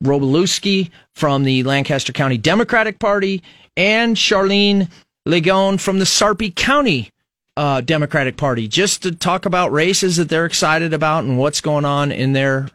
Robalewski 0.03 0.91
from 1.15 1.43
the 1.43 1.63
Lancaster 1.63 2.12
County 2.13 2.38
Democratic 2.38 2.99
Party 2.99 3.41
and 3.75 4.15
Charlene 4.15 4.89
Legon 5.27 5.79
from 5.79 5.99
the 5.99 6.05
Sarpy 6.05 6.51
County 6.51 7.12
uh, 7.58 7.82
Democratic 7.82 8.38
Party, 8.38 8.67
just 8.67 9.02
to 9.02 9.12
talk 9.12 9.48
about 9.48 9.72
races 9.72 10.17
that 10.17 10.30
they're 10.30 10.46
excited 10.46 10.93
about 10.93 11.24
and 11.24 11.39
what's 11.39 11.60
going 11.60 11.86
on 11.86 12.12
in 12.12 12.34
their 12.34 12.70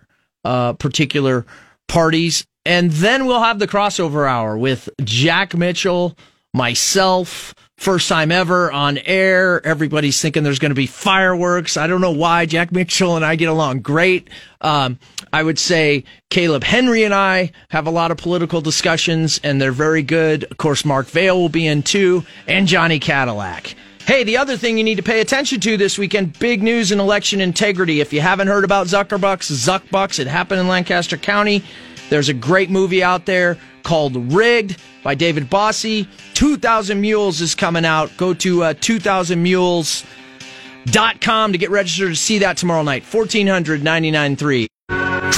uh, 0.44 0.72
particular 0.74 1.46
parties. 1.86 2.44
And 2.66 2.90
then 2.90 3.26
we'll 3.26 3.42
have 3.42 3.60
the 3.60 3.68
crossover 3.68 4.28
hour 4.28 4.58
with 4.58 4.88
Jack 5.04 5.54
Mitchell, 5.56 6.16
myself, 6.52 7.54
first 7.78 8.08
time 8.08 8.32
ever 8.32 8.72
on 8.72 8.98
air. 8.98 9.64
Everybody's 9.64 10.20
thinking 10.20 10.42
there's 10.42 10.58
going 10.58 10.70
to 10.70 10.74
be 10.74 10.88
fireworks. 10.88 11.76
I 11.76 11.86
don't 11.86 12.00
know 12.00 12.10
why. 12.10 12.46
Jack 12.46 12.72
Mitchell 12.72 13.14
and 13.14 13.24
I 13.24 13.36
get 13.36 13.48
along 13.48 13.80
great. 13.80 14.30
Um, 14.60 14.98
I 15.32 15.44
would 15.44 15.60
say 15.60 16.02
Caleb 16.28 16.64
Henry 16.64 17.04
and 17.04 17.14
I 17.14 17.52
have 17.68 17.86
a 17.86 17.90
lot 17.90 18.10
of 18.10 18.16
political 18.16 18.60
discussions, 18.60 19.40
and 19.44 19.60
they're 19.60 19.70
very 19.70 20.02
good. 20.02 20.42
Of 20.44 20.56
course, 20.56 20.84
Mark 20.84 21.06
Vale 21.06 21.38
will 21.38 21.48
be 21.48 21.68
in 21.68 21.84
too, 21.84 22.24
and 22.48 22.66
Johnny 22.66 22.98
Cadillac. 22.98 23.76
Hey, 24.06 24.24
the 24.24 24.36
other 24.36 24.56
thing 24.56 24.78
you 24.78 24.82
need 24.82 24.96
to 24.96 25.02
pay 25.02 25.20
attention 25.20 25.60
to 25.60 25.76
this 25.76 25.96
weekend, 25.96 26.36
big 26.40 26.60
news 26.60 26.90
in 26.90 26.98
election 26.98 27.40
integrity. 27.40 28.00
If 28.00 28.12
you 28.12 28.20
haven't 28.20 28.48
heard 28.48 28.64
about 28.64 28.88
Zuckerbucks, 28.88 29.52
Zuckbucks, 29.52 30.18
it 30.18 30.26
happened 30.26 30.60
in 30.60 30.66
Lancaster 30.66 31.16
County. 31.16 31.62
There's 32.10 32.28
a 32.28 32.34
great 32.34 32.68
movie 32.68 33.04
out 33.04 33.26
there 33.26 33.58
called 33.84 34.16
Rigged 34.32 34.82
by 35.04 35.14
David 35.14 35.48
Bossie. 35.48 36.08
2000 36.34 37.00
Mules 37.00 37.40
is 37.40 37.54
coming 37.54 37.84
out. 37.84 38.10
Go 38.16 38.34
to 38.34 38.64
uh, 38.64 38.74
2000mules.com 38.74 41.52
to 41.52 41.58
get 41.58 41.70
registered 41.70 42.10
to 42.10 42.16
see 42.16 42.40
that 42.40 42.56
tomorrow 42.56 42.82
night. 42.82 43.04
1400 43.04 43.84
993. 43.84 44.66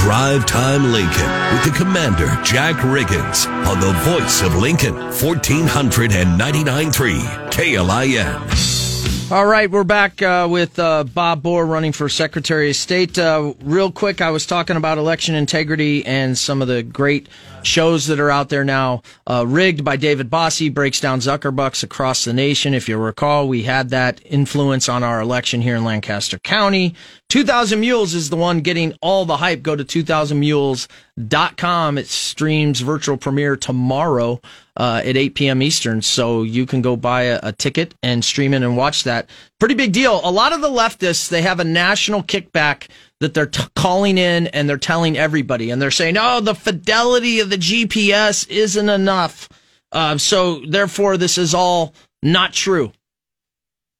Drive 0.05 0.45
Time 0.45 0.93
Lincoln 0.93 1.31
with 1.55 1.65
the 1.65 1.73
Commander 1.75 2.27
Jack 2.45 2.77
Riggins 2.77 3.47
on 3.67 3.81
the 3.81 3.93
voice 4.01 4.43
of 4.43 4.55
Lincoln 4.55 4.95
1400 4.97 6.13
and 6.13 6.39
99.3 6.39 7.51
KLIN. 7.51 9.33
All 9.33 9.47
right, 9.47 9.71
we're 9.71 9.83
back 9.83 10.21
uh, 10.21 10.47
with 10.51 10.79
uh, 10.79 11.05
Bob 11.05 11.43
Borer 11.43 11.65
running 11.65 11.93
for 11.93 12.11
Secretary 12.11 12.69
of 12.69 12.77
State. 12.77 13.19
Uh, 13.19 13.55
real 13.63 13.91
quick, 13.91 14.21
I 14.21 14.29
was 14.29 14.45
talking 14.45 14.77
about 14.77 14.99
election 14.99 15.35
integrity 15.37 16.05
and 16.05 16.37
some 16.37 16.61
of 16.61 16.69
the 16.69 16.83
great 16.83 17.27
shows 17.65 18.07
that 18.07 18.21
are 18.21 18.31
out 18.31 18.49
there 18.49 18.65
now. 18.65 19.03
Uh, 19.27 19.45
Rigged 19.47 19.85
by 19.85 19.97
David 19.97 20.31
Bossie 20.31 20.73
breaks 20.73 21.01
down 21.01 21.21
Zuckerbucks 21.21 21.83
across 21.83 22.25
the 22.25 22.33
nation. 22.33 22.73
If 22.75 22.89
you 22.89 22.97
recall, 22.97 23.49
we 23.49 23.65
had 23.65 23.91
that 23.91 24.21
influence 24.25 24.89
on 24.89 25.03
our 25.03 25.21
election 25.21 25.61
here 25.61 25.77
in 25.77 25.85
Lancaster 25.85 26.39
County. 26.39 26.95
2000 27.31 27.81
Mules 27.81 28.15
is 28.15 28.31
the 28.31 28.37
one 28.37 28.61
getting 28.61 28.95
all 29.01 29.25
the 29.25 29.39
hype. 29.39 29.63
Go 29.63 29.75
to 29.75 29.85
2000mules.com. 29.85 31.99
It 31.99 32.07
streams 32.07 32.81
virtual 32.81 33.17
premiere 33.17 33.57
tomorrow 33.57 34.41
uh, 34.77 35.03
at 35.05 35.17
8 35.17 35.35
p.m. 35.35 35.63
Eastern. 35.63 36.03
So 36.03 36.43
you 36.43 36.67
can 36.67 36.83
go 36.83 36.97
buy 36.97 37.23
a, 37.23 37.41
a 37.43 37.53
ticket 37.53 37.95
and 38.03 38.25
stream 38.25 38.55
in 38.55 38.63
and 38.63 38.77
watch 38.77 39.05
that. 39.05 39.29
Pretty 39.59 39.75
big 39.75 39.93
deal. 39.93 40.21
A 40.23 40.31
lot 40.31 40.53
of 40.53 40.61
the 40.61 40.69
leftists, 40.69 41.29
they 41.29 41.43
have 41.43 41.61
a 41.61 41.65
national 41.65 42.23
kickback 42.23 42.89
that 43.21 43.35
they're 43.35 43.47
t- 43.47 43.65
calling 43.77 44.19
in 44.19 44.49
and 44.49 44.69
they're 44.69 44.77
telling 44.77 45.17
everybody. 45.17 45.71
And 45.71 45.81
they're 45.81 45.91
saying, 45.91 46.17
oh, 46.19 46.41
the 46.41 46.55
fidelity 46.55 47.41
of 47.41 47.51
the 47.51 47.57
GPS 47.57 48.49
isn't 48.49 48.89
enough. 48.89 49.49
Uh, 49.93 50.19
so 50.19 50.61
therefore, 50.67 51.17
this 51.17 51.39
is 51.39 51.55
all 51.55 51.95
not 52.23 52.53
true. 52.53 52.93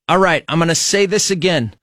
All 0.09 0.19
right, 0.19 0.45
I'm 0.49 0.59
going 0.59 0.69
to 0.69 0.75
say 0.75 1.07
this 1.07 1.31
again. 1.31 1.75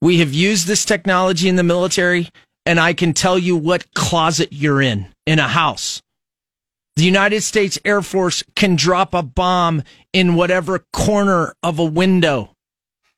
We 0.00 0.18
have 0.18 0.32
used 0.32 0.66
this 0.66 0.84
technology 0.84 1.48
in 1.48 1.54
the 1.54 1.62
military, 1.62 2.28
and 2.66 2.80
I 2.80 2.92
can 2.94 3.12
tell 3.12 3.38
you 3.38 3.56
what 3.56 3.94
closet 3.94 4.48
you're 4.50 4.82
in 4.82 5.06
in 5.26 5.38
a 5.38 5.46
house. 5.46 6.02
The 6.96 7.04
United 7.04 7.42
States 7.42 7.78
Air 7.84 8.02
Force 8.02 8.42
can 8.56 8.76
drop 8.76 9.14
a 9.14 9.22
bomb 9.22 9.82
in 10.12 10.34
whatever 10.34 10.84
corner 10.92 11.54
of 11.62 11.78
a 11.78 11.84
window 11.84 12.50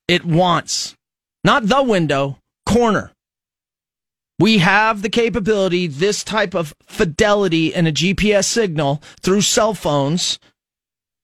it 0.06 0.24
wants. 0.24 0.94
Not 1.42 1.66
the 1.66 1.82
window, 1.82 2.38
corner. 2.74 3.12
We 4.40 4.58
have 4.58 5.02
the 5.02 5.08
capability, 5.08 5.86
this 5.86 6.24
type 6.24 6.54
of 6.54 6.74
fidelity 6.82 7.72
in 7.72 7.86
a 7.86 7.92
GPS 7.92 8.46
signal 8.46 9.00
through 9.22 9.42
cell 9.42 9.74
phones 9.74 10.40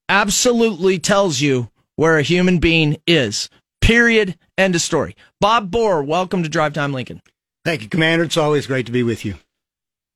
absolutely 0.08 1.00
tells 1.00 1.40
you 1.40 1.68
where 1.96 2.18
a 2.18 2.22
human 2.22 2.60
being 2.60 2.98
is. 3.04 3.50
Period. 3.80 4.38
End 4.56 4.76
of 4.76 4.80
story. 4.80 5.16
Bob 5.40 5.72
Borer, 5.72 6.04
welcome 6.04 6.44
to 6.44 6.48
Drive 6.48 6.72
Time 6.72 6.92
Lincoln. 6.92 7.20
Thank 7.64 7.82
you, 7.82 7.88
Commander. 7.88 8.26
It's 8.26 8.36
always 8.36 8.68
great 8.68 8.86
to 8.86 8.92
be 8.92 9.02
with 9.02 9.24
you. 9.24 9.34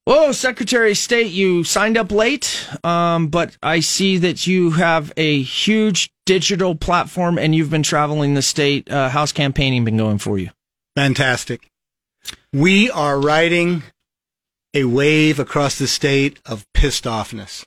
Whoa, 0.05 0.31
Secretary 0.31 0.93
of 0.93 0.99
State, 0.99 1.33
you 1.33 1.65
signed 1.65 1.97
up 1.97 2.13
late, 2.13 2.69
um, 2.85 3.27
but 3.27 3.57
I 3.61 3.81
see 3.81 4.19
that 4.19 4.47
you 4.47 4.71
have 4.71 5.13
a 5.17 5.43
huge 5.43 6.13
digital 6.27 6.77
platform 6.77 7.39
and 7.39 7.57
you've 7.57 7.71
been 7.71 7.83
traveling 7.83 8.35
the 8.35 8.43
state. 8.43 8.89
Uh, 8.89 9.09
how's 9.09 9.33
campaigning 9.33 9.85
been 9.85 9.97
going 9.97 10.19
for 10.19 10.39
you? 10.39 10.51
Fantastic. 10.95 11.71
We 12.53 12.91
are 12.91 13.21
riding 13.21 13.83
a 14.73 14.85
wave 14.85 15.39
across 15.39 15.79
the 15.79 15.87
state 15.87 16.41
of 16.47 16.67
pissed 16.73 17.05
offness. 17.05 17.65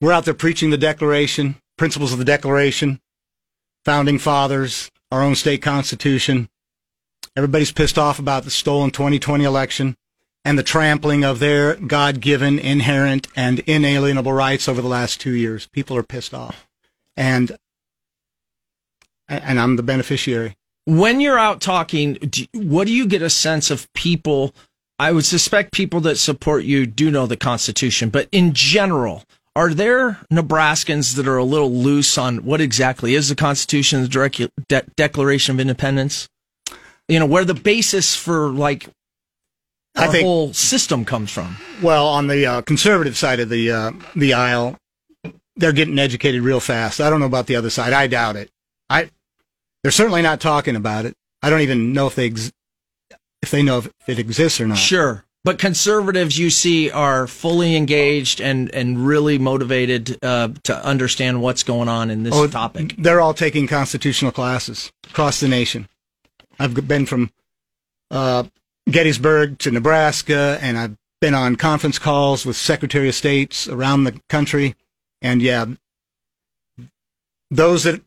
We're 0.00 0.12
out 0.12 0.24
there 0.24 0.34
preaching 0.34 0.70
the 0.70 0.78
Declaration, 0.78 1.56
principles 1.76 2.12
of 2.12 2.18
the 2.18 2.24
Declaration, 2.24 3.00
founding 3.84 4.18
fathers, 4.18 4.90
our 5.10 5.22
own 5.22 5.34
state 5.34 5.62
constitution. 5.62 6.48
Everybody's 7.36 7.72
pissed 7.72 7.98
off 7.98 8.18
about 8.18 8.44
the 8.44 8.50
stolen 8.50 8.90
2020 8.90 9.44
election 9.44 9.96
and 10.44 10.58
the 10.58 10.62
trampling 10.62 11.24
of 11.24 11.40
their 11.40 11.74
God 11.74 12.20
given, 12.20 12.58
inherent, 12.58 13.28
and 13.36 13.58
inalienable 13.60 14.32
rights 14.32 14.68
over 14.68 14.80
the 14.80 14.88
last 14.88 15.20
two 15.20 15.32
years. 15.32 15.66
People 15.66 15.96
are 15.96 16.02
pissed 16.02 16.32
off. 16.32 16.66
And 17.16 17.56
and 19.28 19.60
I'm 19.60 19.76
the 19.76 19.82
beneficiary. 19.82 20.56
When 20.88 21.20
you're 21.20 21.38
out 21.38 21.60
talking, 21.60 22.14
do, 22.14 22.46
what 22.54 22.86
do 22.86 22.94
you 22.94 23.06
get 23.06 23.20
a 23.20 23.28
sense 23.28 23.70
of 23.70 23.92
people? 23.92 24.54
I 24.98 25.12
would 25.12 25.26
suspect 25.26 25.74
people 25.74 26.00
that 26.00 26.16
support 26.16 26.64
you 26.64 26.86
do 26.86 27.10
know 27.10 27.26
the 27.26 27.36
Constitution, 27.36 28.08
but 28.08 28.26
in 28.32 28.54
general, 28.54 29.24
are 29.54 29.74
there 29.74 30.12
Nebraskans 30.32 31.14
that 31.16 31.28
are 31.28 31.36
a 31.36 31.44
little 31.44 31.70
loose 31.70 32.16
on 32.16 32.38
what 32.38 32.62
exactly 32.62 33.14
is 33.14 33.28
the 33.28 33.34
Constitution, 33.34 34.00
the 34.00 34.08
direct 34.08 34.40
De- 34.68 34.86
Declaration 34.96 35.54
of 35.54 35.60
Independence? 35.60 36.26
You 37.06 37.18
know, 37.18 37.26
where 37.26 37.44
the 37.44 37.52
basis 37.52 38.16
for 38.16 38.48
like 38.48 38.88
our 39.94 40.10
think- 40.10 40.24
whole 40.24 40.54
system 40.54 41.04
comes 41.04 41.30
from. 41.30 41.58
Well, 41.82 42.06
on 42.06 42.28
the 42.28 42.46
uh, 42.46 42.62
conservative 42.62 43.18
side 43.18 43.40
of 43.40 43.50
the 43.50 43.70
uh, 43.70 43.92
the 44.16 44.32
aisle, 44.32 44.78
they're 45.54 45.72
getting 45.72 45.98
educated 45.98 46.40
real 46.40 46.60
fast. 46.60 46.98
I 46.98 47.10
don't 47.10 47.20
know 47.20 47.26
about 47.26 47.46
the 47.46 47.56
other 47.56 47.68
side. 47.68 47.92
I 47.92 48.06
doubt 48.06 48.36
it. 48.36 48.50
I 48.88 49.10
they're 49.82 49.92
certainly 49.92 50.22
not 50.22 50.40
talking 50.40 50.76
about 50.76 51.04
it. 51.04 51.14
I 51.42 51.50
don't 51.50 51.60
even 51.60 51.92
know 51.92 52.06
if 52.06 52.14
they 52.14 52.26
ex- 52.26 52.52
if 53.42 53.50
they 53.50 53.62
know 53.62 53.78
if 53.78 53.88
it 54.06 54.18
exists 54.18 54.60
or 54.60 54.66
not. 54.66 54.78
Sure. 54.78 55.24
But 55.44 55.58
conservatives 55.58 56.36
you 56.36 56.50
see 56.50 56.90
are 56.90 57.26
fully 57.28 57.76
engaged 57.76 58.40
and, 58.40 58.74
and 58.74 59.06
really 59.06 59.38
motivated 59.38 60.18
uh, 60.22 60.48
to 60.64 60.84
understand 60.84 61.40
what's 61.40 61.62
going 61.62 61.88
on 61.88 62.10
in 62.10 62.24
this 62.24 62.34
Oh, 62.34 62.48
topic. 62.48 62.96
They're 62.98 63.20
all 63.20 63.34
taking 63.34 63.66
constitutional 63.68 64.32
classes 64.32 64.92
across 65.08 65.38
the 65.40 65.48
nation. 65.48 65.88
I've 66.58 66.88
been 66.88 67.06
from 67.06 67.30
uh, 68.10 68.44
Gettysburg 68.90 69.58
to 69.60 69.70
Nebraska, 69.70 70.58
and 70.60 70.76
I've 70.76 70.96
been 71.20 71.34
on 71.34 71.54
conference 71.54 71.98
calls 72.00 72.44
with 72.44 72.56
Secretary 72.56 73.08
of 73.08 73.14
States 73.14 73.68
around 73.68 74.04
the 74.04 74.20
country. 74.28 74.74
And 75.22 75.40
yeah, 75.40 75.66
those 77.50 77.84
that 77.84 78.02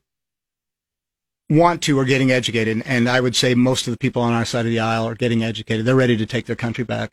want 1.51 1.83
to 1.83 1.99
are 1.99 2.05
getting 2.05 2.31
educated. 2.31 2.81
And 2.85 3.09
I 3.09 3.19
would 3.19 3.35
say 3.35 3.53
most 3.53 3.85
of 3.85 3.91
the 3.91 3.97
people 3.97 4.21
on 4.21 4.33
our 4.33 4.45
side 4.45 4.65
of 4.65 4.71
the 4.71 4.79
aisle 4.79 5.07
are 5.07 5.15
getting 5.15 5.43
educated. 5.43 5.85
They're 5.85 5.95
ready 5.95 6.15
to 6.17 6.25
take 6.25 6.45
their 6.45 6.55
country 6.55 6.85
back. 6.85 7.11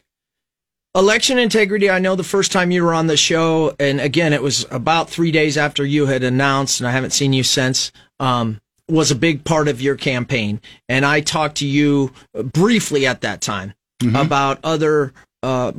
Election 0.95 1.39
integrity, 1.39 1.91
I 1.91 1.99
know 1.99 2.17
the 2.17 2.25
first 2.25 2.51
time 2.51 2.71
you 2.71 2.83
were 2.83 2.95
on 2.95 3.09
the 3.09 3.17
show, 3.17 3.75
and 3.79 4.01
again, 4.01 4.33
it 4.33 4.43
was 4.43 4.65
about 4.71 5.11
three 5.11 5.31
days 5.31 5.59
after 5.59 5.85
you 5.85 6.07
had 6.07 6.23
announced, 6.23 6.81
and 6.81 6.89
I 6.89 6.93
haven't 6.93 7.11
seen 7.11 7.33
you 7.33 7.43
since, 7.43 7.93
um, 8.19 8.61
was 8.89 9.11
a 9.11 9.15
big 9.15 9.45
part 9.45 9.69
of 9.69 9.83
your 9.83 9.97
campaign. 9.97 10.61
And 10.89 11.05
I 11.05 11.21
talked 11.21 11.59
to 11.59 11.67
you 11.67 12.13
briefly 12.33 13.07
at 13.07 13.21
that 13.21 13.43
time 13.43 13.75
about 14.15 14.61
other 14.65 15.13
uh, 15.43 15.73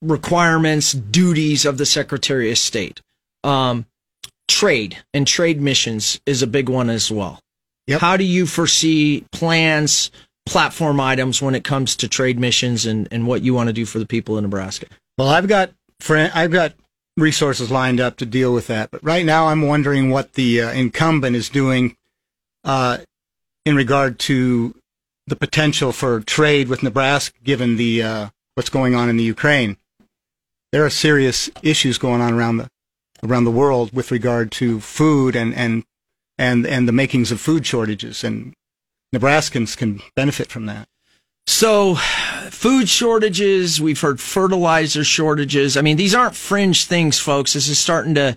requirements, 0.00 0.92
duties 0.92 1.66
of 1.66 1.76
the 1.76 1.86
Secretary 1.86 2.50
of 2.50 2.58
State. 2.58 3.02
Um, 3.42 3.84
trade 4.48 4.98
and 5.12 5.26
trade 5.26 5.60
missions 5.60 6.20
is 6.24 6.42
a 6.42 6.46
big 6.46 6.68
one 6.68 6.88
as 6.88 7.10
well. 7.10 7.40
Yep. 7.86 8.00
How 8.00 8.16
do 8.16 8.24
you 8.24 8.46
foresee 8.46 9.24
plans, 9.32 10.10
platform 10.46 11.00
items 11.00 11.42
when 11.42 11.54
it 11.54 11.64
comes 11.64 11.96
to 11.96 12.08
trade 12.08 12.38
missions 12.38 12.86
and, 12.86 13.08
and 13.10 13.26
what 13.26 13.42
you 13.42 13.54
want 13.54 13.68
to 13.68 13.72
do 13.72 13.84
for 13.84 13.98
the 13.98 14.06
people 14.06 14.38
in 14.38 14.44
Nebraska? 14.44 14.86
Well, 15.18 15.28
I've 15.28 15.48
got 15.48 15.72
friend, 16.00 16.32
I've 16.34 16.50
got 16.50 16.74
resources 17.16 17.70
lined 17.70 18.00
up 18.00 18.16
to 18.16 18.26
deal 18.26 18.52
with 18.52 18.66
that, 18.68 18.90
but 18.90 19.04
right 19.04 19.24
now 19.24 19.48
I'm 19.48 19.62
wondering 19.62 20.10
what 20.10 20.32
the 20.32 20.62
uh, 20.62 20.72
incumbent 20.72 21.36
is 21.36 21.48
doing 21.48 21.96
uh, 22.64 22.98
in 23.64 23.76
regard 23.76 24.18
to 24.20 24.74
the 25.26 25.36
potential 25.36 25.92
for 25.92 26.20
trade 26.20 26.68
with 26.68 26.82
Nebraska, 26.82 27.36
given 27.42 27.76
the 27.76 28.02
uh, 28.02 28.28
what's 28.54 28.70
going 28.70 28.94
on 28.94 29.08
in 29.08 29.16
the 29.16 29.24
Ukraine. 29.24 29.76
There 30.72 30.84
are 30.84 30.90
serious 30.90 31.50
issues 31.62 31.98
going 31.98 32.20
on 32.20 32.34
around 32.34 32.56
the 32.56 32.68
around 33.22 33.44
the 33.44 33.50
world 33.50 33.92
with 33.92 34.10
regard 34.10 34.50
to 34.52 34.80
food 34.80 35.36
and 35.36 35.54
and 35.54 35.84
and 36.38 36.66
and 36.66 36.88
the 36.88 36.92
makings 36.92 37.30
of 37.30 37.40
food 37.40 37.66
shortages, 37.66 38.24
and 38.24 38.52
Nebraskans 39.14 39.76
can 39.76 40.00
benefit 40.16 40.48
from 40.48 40.66
that. 40.66 40.88
So, 41.46 41.96
food 42.50 42.88
shortages, 42.88 43.80
we've 43.80 44.00
heard 44.00 44.20
fertilizer 44.20 45.04
shortages. 45.04 45.76
I 45.76 45.82
mean, 45.82 45.96
these 45.96 46.14
aren't 46.14 46.34
fringe 46.34 46.86
things, 46.86 47.18
folks. 47.18 47.52
This 47.52 47.68
is 47.68 47.78
starting 47.78 48.14
to, 48.14 48.36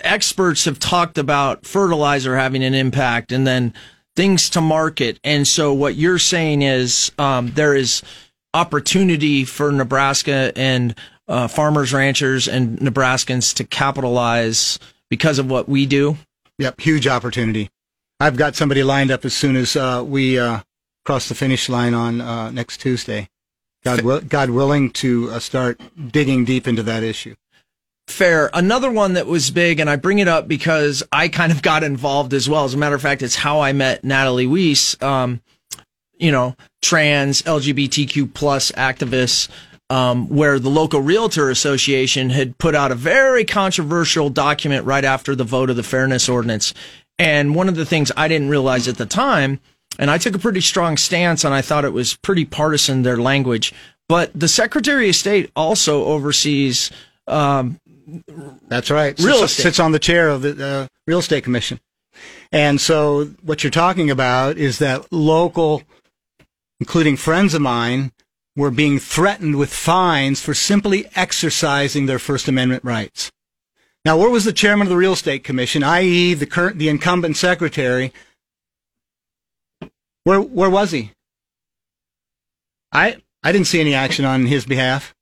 experts 0.00 0.64
have 0.64 0.78
talked 0.78 1.16
about 1.16 1.64
fertilizer 1.64 2.36
having 2.36 2.64
an 2.64 2.74
impact 2.74 3.30
and 3.30 3.46
then 3.46 3.72
things 4.16 4.50
to 4.50 4.60
market. 4.60 5.20
And 5.22 5.46
so, 5.46 5.72
what 5.72 5.94
you're 5.94 6.18
saying 6.18 6.62
is 6.62 7.12
um, 7.18 7.52
there 7.52 7.74
is 7.74 8.02
opportunity 8.52 9.44
for 9.44 9.70
Nebraska 9.70 10.52
and 10.56 10.96
uh, 11.28 11.46
farmers, 11.46 11.92
ranchers, 11.92 12.48
and 12.48 12.78
Nebraskans 12.80 13.54
to 13.54 13.64
capitalize 13.64 14.80
because 15.08 15.38
of 15.38 15.48
what 15.48 15.68
we 15.68 15.86
do. 15.86 16.16
Yep, 16.60 16.78
huge 16.78 17.06
opportunity. 17.06 17.70
I've 18.20 18.36
got 18.36 18.54
somebody 18.54 18.82
lined 18.82 19.10
up 19.10 19.24
as 19.24 19.32
soon 19.32 19.56
as 19.56 19.76
uh, 19.76 20.04
we 20.06 20.38
uh, 20.38 20.60
cross 21.06 21.26
the 21.26 21.34
finish 21.34 21.70
line 21.70 21.94
on 21.94 22.20
uh, 22.20 22.50
next 22.50 22.82
Tuesday. 22.82 23.30
God, 23.82 24.02
will, 24.02 24.20
God 24.20 24.50
willing 24.50 24.90
to 24.90 25.30
uh, 25.30 25.38
start 25.38 25.80
digging 26.08 26.44
deep 26.44 26.68
into 26.68 26.82
that 26.82 27.02
issue. 27.02 27.34
Fair. 28.08 28.50
Another 28.52 28.90
one 28.90 29.14
that 29.14 29.26
was 29.26 29.50
big, 29.50 29.80
and 29.80 29.88
I 29.88 29.96
bring 29.96 30.18
it 30.18 30.28
up 30.28 30.48
because 30.48 31.02
I 31.10 31.28
kind 31.28 31.50
of 31.50 31.62
got 31.62 31.82
involved 31.82 32.34
as 32.34 32.46
well. 32.46 32.66
As 32.66 32.74
a 32.74 32.76
matter 32.76 32.94
of 32.94 33.00
fact, 33.00 33.22
it's 33.22 33.36
how 33.36 33.60
I 33.60 33.72
met 33.72 34.04
Natalie 34.04 34.46
Weiss, 34.46 35.00
um, 35.02 35.40
you 36.18 36.30
know, 36.30 36.56
trans, 36.82 37.40
LGBTQ 37.40 38.34
plus 38.34 38.70
activists, 38.72 39.48
um, 39.90 40.28
where 40.28 40.58
the 40.58 40.70
local 40.70 41.02
realtor 41.02 41.50
association 41.50 42.30
had 42.30 42.56
put 42.58 42.74
out 42.74 42.92
a 42.92 42.94
very 42.94 43.44
controversial 43.44 44.30
document 44.30 44.86
right 44.86 45.04
after 45.04 45.34
the 45.34 45.44
vote 45.44 45.68
of 45.68 45.76
the 45.76 45.82
fairness 45.82 46.28
ordinance. 46.28 46.72
And 47.18 47.54
one 47.54 47.68
of 47.68 47.74
the 47.74 47.84
things 47.84 48.10
I 48.16 48.28
didn't 48.28 48.48
realize 48.48 48.88
at 48.88 48.96
the 48.96 49.04
time, 49.04 49.60
and 49.98 50.10
I 50.10 50.16
took 50.16 50.34
a 50.34 50.38
pretty 50.38 50.60
strong 50.60 50.96
stance, 50.96 51.44
and 51.44 51.52
I 51.52 51.60
thought 51.60 51.84
it 51.84 51.92
was 51.92 52.16
pretty 52.16 52.44
partisan, 52.44 53.02
their 53.02 53.18
language. 53.18 53.74
But 54.08 54.30
the 54.34 54.48
Secretary 54.48 55.10
of 55.10 55.16
State 55.16 55.50
also 55.54 56.04
oversees 56.04 56.90
um, 57.26 57.78
That's 58.68 58.90
right. 58.90 59.18
Real 59.18 59.38
sits, 59.38 59.52
estate. 59.52 59.62
sits 59.62 59.80
on 59.80 59.92
the 59.92 59.98
chair 59.98 60.28
of 60.28 60.42
the 60.42 60.66
uh, 60.66 60.86
real 61.06 61.18
estate 61.18 61.44
commission. 61.44 61.80
And 62.52 62.80
so 62.80 63.26
what 63.42 63.62
you're 63.62 63.70
talking 63.70 64.10
about 64.10 64.56
is 64.56 64.78
that 64.78 65.12
local, 65.12 65.82
including 66.80 67.16
friends 67.16 67.54
of 67.54 67.62
mine, 67.62 68.12
were 68.56 68.70
being 68.70 68.98
threatened 68.98 69.56
with 69.56 69.72
fines 69.72 70.40
for 70.40 70.54
simply 70.54 71.06
exercising 71.14 72.06
their 72.06 72.18
First 72.18 72.48
Amendment 72.48 72.84
rights. 72.84 73.30
Now, 74.04 74.16
where 74.18 74.30
was 74.30 74.44
the 74.44 74.52
chairman 74.52 74.86
of 74.86 74.90
the 74.90 74.96
real 74.96 75.12
estate 75.12 75.44
commission, 75.44 75.82
i.e., 75.82 76.34
the 76.34 76.46
current, 76.46 76.78
the 76.78 76.88
incumbent 76.88 77.36
secretary? 77.36 78.12
Where, 80.24 80.40
where 80.40 80.70
was 80.70 80.90
he? 80.90 81.12
I, 82.92 83.16
I 83.42 83.52
didn't 83.52 83.66
see 83.68 83.80
any 83.80 83.94
action 83.94 84.24
on 84.24 84.46
his 84.46 84.66
behalf 84.66 85.14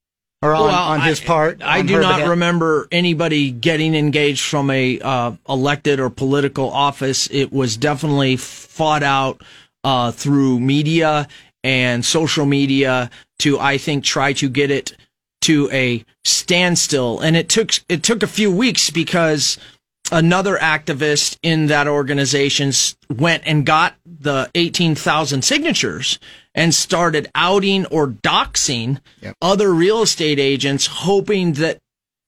or 0.42 0.54
on, 0.54 0.64
Well, 0.66 0.74
on 0.74 1.00
his 1.02 1.20
I- 1.20 1.24
part. 1.24 1.62
I 1.62 1.82
do 1.82 2.00
not 2.00 2.16
behalf. 2.16 2.30
remember 2.30 2.88
anybody 2.90 3.50
getting 3.50 3.94
engaged 3.94 4.44
from 4.44 4.70
a 4.70 5.00
uh, 5.00 5.32
elected 5.48 6.00
or 6.00 6.10
political 6.10 6.70
office. 6.70 7.28
It 7.30 7.52
was 7.52 7.76
definitely 7.76 8.36
fought 8.36 9.02
out 9.02 9.42
uh, 9.84 10.12
through 10.12 10.60
media 10.60 11.28
and 11.64 12.04
social 12.04 12.46
media 12.46 13.10
to, 13.40 13.58
I 13.58 13.78
think, 13.78 14.04
try 14.04 14.32
to 14.34 14.48
get 14.48 14.70
it 14.70 14.96
to 15.42 15.68
a 15.72 16.04
standstill. 16.24 17.20
And 17.20 17.36
it 17.36 17.48
took 17.48 17.70
it 17.88 18.02
took 18.02 18.22
a 18.22 18.26
few 18.26 18.50
weeks 18.50 18.90
because 18.90 19.58
another 20.10 20.56
activist 20.56 21.38
in 21.42 21.66
that 21.66 21.86
organization 21.86 22.72
went 23.14 23.42
and 23.46 23.64
got 23.64 23.94
the 24.06 24.50
18,000 24.54 25.42
signatures 25.42 26.18
and 26.54 26.74
started 26.74 27.30
outing 27.34 27.86
or 27.86 28.08
doxing 28.08 29.00
yep. 29.20 29.34
other 29.40 29.72
real 29.72 30.02
estate 30.02 30.38
agents, 30.38 30.86
hoping 30.86 31.54
that 31.54 31.78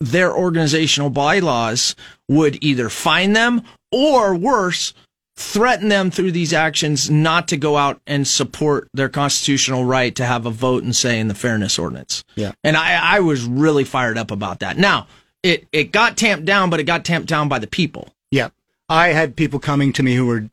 their 0.00 0.34
organizational 0.34 1.10
bylaws 1.10 1.94
would 2.28 2.62
either 2.62 2.88
fine 2.88 3.32
them 3.32 3.62
or 3.92 4.34
worse, 4.34 4.94
threaten 5.40 5.88
them 5.88 6.10
through 6.10 6.32
these 6.32 6.52
actions 6.52 7.10
not 7.10 7.48
to 7.48 7.56
go 7.56 7.76
out 7.76 8.00
and 8.06 8.28
support 8.28 8.88
their 8.92 9.08
constitutional 9.08 9.84
right 9.84 10.14
to 10.14 10.26
have 10.26 10.44
a 10.44 10.50
vote 10.50 10.84
and 10.84 10.94
say 10.94 11.18
in 11.18 11.28
the 11.28 11.34
fairness 11.34 11.78
ordinance. 11.78 12.22
Yeah. 12.36 12.52
And 12.62 12.76
I, 12.76 13.16
I 13.16 13.20
was 13.20 13.44
really 13.44 13.84
fired 13.84 14.18
up 14.18 14.30
about 14.30 14.60
that. 14.60 14.76
Now, 14.76 15.06
it, 15.42 15.66
it 15.72 15.92
got 15.92 16.18
tamped 16.18 16.44
down, 16.44 16.68
but 16.68 16.78
it 16.78 16.84
got 16.84 17.06
tamped 17.06 17.28
down 17.28 17.48
by 17.48 17.58
the 17.58 17.66
people. 17.66 18.08
Yeah. 18.30 18.50
I 18.88 19.08
had 19.08 19.34
people 19.34 19.58
coming 19.58 19.94
to 19.94 20.02
me 20.02 20.14
who 20.14 20.26
were 20.26 20.48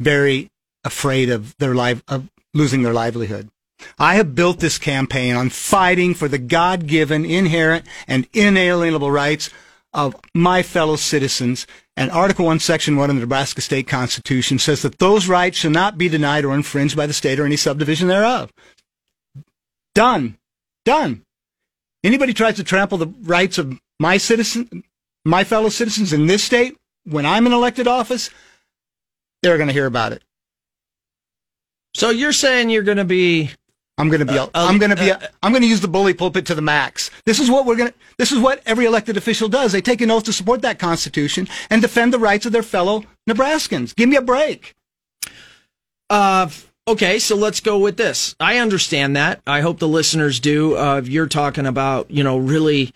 very 0.00 0.50
afraid 0.84 1.30
of 1.30 1.56
their 1.56 1.74
life, 1.74 2.02
of 2.06 2.28
losing 2.52 2.82
their 2.82 2.92
livelihood. 2.92 3.48
I 3.98 4.16
have 4.16 4.34
built 4.34 4.60
this 4.60 4.78
campaign 4.78 5.34
on 5.34 5.48
fighting 5.48 6.14
for 6.14 6.28
the 6.28 6.38
God 6.38 6.86
given, 6.86 7.24
inherent, 7.24 7.86
and 8.06 8.28
inalienable 8.34 9.10
rights 9.10 9.48
of 9.94 10.14
my 10.34 10.62
fellow 10.62 10.96
citizens. 10.96 11.66
And 11.96 12.10
Article 12.10 12.44
1, 12.44 12.60
Section 12.60 12.96
1 12.96 13.08
of 13.08 13.16
the 13.16 13.20
Nebraska 13.20 13.62
State 13.62 13.88
Constitution 13.88 14.58
says 14.58 14.82
that 14.82 14.98
those 14.98 15.28
rights 15.28 15.56
shall 15.56 15.70
not 15.70 15.96
be 15.96 16.08
denied 16.08 16.44
or 16.44 16.54
infringed 16.54 16.96
by 16.96 17.06
the 17.06 17.14
state 17.14 17.40
or 17.40 17.46
any 17.46 17.56
subdivision 17.56 18.08
thereof. 18.08 18.52
Done. 19.94 20.36
Done. 20.84 21.22
Anybody 22.04 22.34
tries 22.34 22.56
to 22.56 22.64
trample 22.64 22.98
the 22.98 23.08
rights 23.22 23.56
of 23.56 23.78
my 23.98 24.18
citizen, 24.18 24.84
my 25.24 25.42
fellow 25.42 25.70
citizens 25.70 26.12
in 26.12 26.26
this 26.26 26.44
state, 26.44 26.76
when 27.04 27.24
I'm 27.24 27.46
in 27.46 27.52
elected 27.52 27.88
office, 27.88 28.30
they're 29.42 29.56
going 29.56 29.68
to 29.68 29.72
hear 29.72 29.86
about 29.86 30.12
it. 30.12 30.22
So 31.94 32.10
you're 32.10 32.32
saying 32.32 32.68
you're 32.68 32.82
going 32.82 32.98
to 32.98 33.04
be 33.04 33.52
I'm 33.98 34.08
going 34.08 34.20
to 34.20 34.26
be. 34.26 34.38
Uh, 34.38 34.48
I'm 34.54 34.78
going 34.78 34.90
to 34.90 34.96
be. 34.96 35.10
Uh, 35.10 35.18
I'm 35.42 35.52
going 35.52 35.62
to 35.62 35.68
use 35.68 35.80
the 35.80 35.88
bully 35.88 36.12
pulpit 36.12 36.46
to 36.46 36.54
the 36.54 36.62
max. 36.62 37.10
This 37.24 37.40
is 37.40 37.50
what 37.50 37.64
we're 37.64 37.76
going 37.76 37.90
to. 37.90 37.94
This 38.18 38.30
is 38.30 38.38
what 38.38 38.62
every 38.66 38.84
elected 38.84 39.16
official 39.16 39.48
does. 39.48 39.72
They 39.72 39.80
take 39.80 40.00
an 40.00 40.10
oath 40.10 40.24
to 40.24 40.32
support 40.32 40.62
that 40.62 40.78
Constitution 40.78 41.48
and 41.70 41.80
defend 41.80 42.12
the 42.12 42.18
rights 42.18 42.44
of 42.44 42.52
their 42.52 42.62
fellow 42.62 43.04
Nebraskans. 43.28 43.94
Give 43.94 44.08
me 44.08 44.16
a 44.16 44.22
break. 44.22 44.74
Uh, 46.10 46.50
okay, 46.86 47.18
so 47.18 47.36
let's 47.36 47.60
go 47.60 47.78
with 47.78 47.96
this. 47.96 48.36
I 48.38 48.58
understand 48.58 49.16
that. 49.16 49.40
I 49.46 49.62
hope 49.62 49.78
the 49.78 49.88
listeners 49.88 50.40
do. 50.40 50.76
Uh, 50.76 51.00
you're 51.02 51.26
talking 51.26 51.66
about, 51.66 52.10
you 52.10 52.22
know, 52.22 52.36
really 52.36 52.92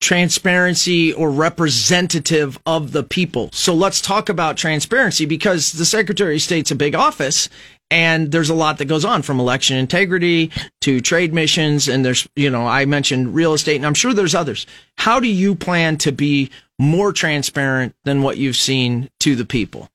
transparency 0.00 1.12
or 1.12 1.30
representative 1.30 2.58
of 2.66 2.92
the 2.92 3.02
people. 3.02 3.48
So 3.52 3.74
let's 3.74 4.00
talk 4.00 4.28
about 4.28 4.56
transparency 4.56 5.24
because 5.24 5.72
the 5.72 5.86
Secretary 5.86 6.36
of 6.36 6.42
State's 6.42 6.70
a 6.70 6.76
big 6.76 6.94
office 6.94 7.48
and 7.90 8.32
there's 8.32 8.50
a 8.50 8.54
lot 8.54 8.78
that 8.78 8.86
goes 8.86 9.04
on 9.04 9.22
from 9.22 9.40
election 9.40 9.76
integrity 9.76 10.50
to 10.82 11.00
trade 11.00 11.32
missions. 11.32 11.88
And 11.88 12.04
there's, 12.04 12.28
you 12.34 12.50
know, 12.50 12.66
I 12.66 12.84
mentioned 12.86 13.34
real 13.34 13.54
estate 13.54 13.76
and 13.76 13.86
I'm 13.86 13.94
sure 13.94 14.12
there's 14.12 14.34
others. 14.34 14.66
How 14.98 15.20
do 15.20 15.28
you 15.28 15.54
plan 15.54 15.96
to 15.98 16.12
be 16.12 16.50
more 16.78 17.12
transparent 17.12 17.94
than 18.04 18.22
what 18.22 18.36
you've 18.36 18.56
seen 18.56 19.10
to 19.20 19.36
the 19.36 19.44
people? 19.44 19.88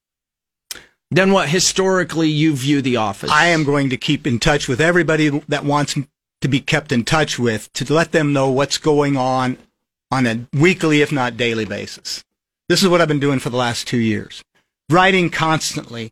Than 1.11 1.31
what 1.31 1.49
historically 1.49 2.29
you 2.29 2.55
view 2.55 2.81
the 2.81 2.97
office? 2.97 3.31
I 3.31 3.47
am 3.47 3.63
going 3.63 3.89
to 3.89 3.97
keep 3.97 4.27
in 4.27 4.39
touch 4.39 4.67
with 4.67 4.79
everybody 4.79 5.29
that 5.47 5.65
wants 5.65 5.95
to 6.41 6.47
be 6.47 6.61
kept 6.61 6.91
in 6.91 7.03
touch 7.03 7.37
with 7.37 7.71
to 7.73 7.93
let 7.93 8.11
them 8.11 8.31
know 8.31 8.49
what's 8.49 8.77
going 8.77 9.17
on 9.17 9.57
on 10.11 10.25
a 10.25 10.47
weekly, 10.53 11.01
if 11.01 11.11
not 11.11 11.37
daily 11.37 11.65
basis. 11.65 12.23
This 12.67 12.83
is 12.83 12.89
what 12.89 13.01
I've 13.01 13.07
been 13.07 13.19
doing 13.19 13.39
for 13.39 13.49
the 13.49 13.57
last 13.57 13.87
two 13.87 13.97
years. 13.97 14.43
Writing 14.89 15.29
constantly 15.29 16.11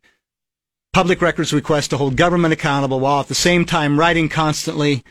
public 0.94 1.22
records 1.22 1.54
requests 1.54 1.88
to 1.90 1.98
hold 1.98 2.16
government 2.16 2.54
accountable 2.54 3.00
while 3.00 3.20
at 3.20 3.28
the 3.28 3.36
same 3.36 3.66
time 3.66 4.00
writing 4.00 4.30
constantly 4.30 5.04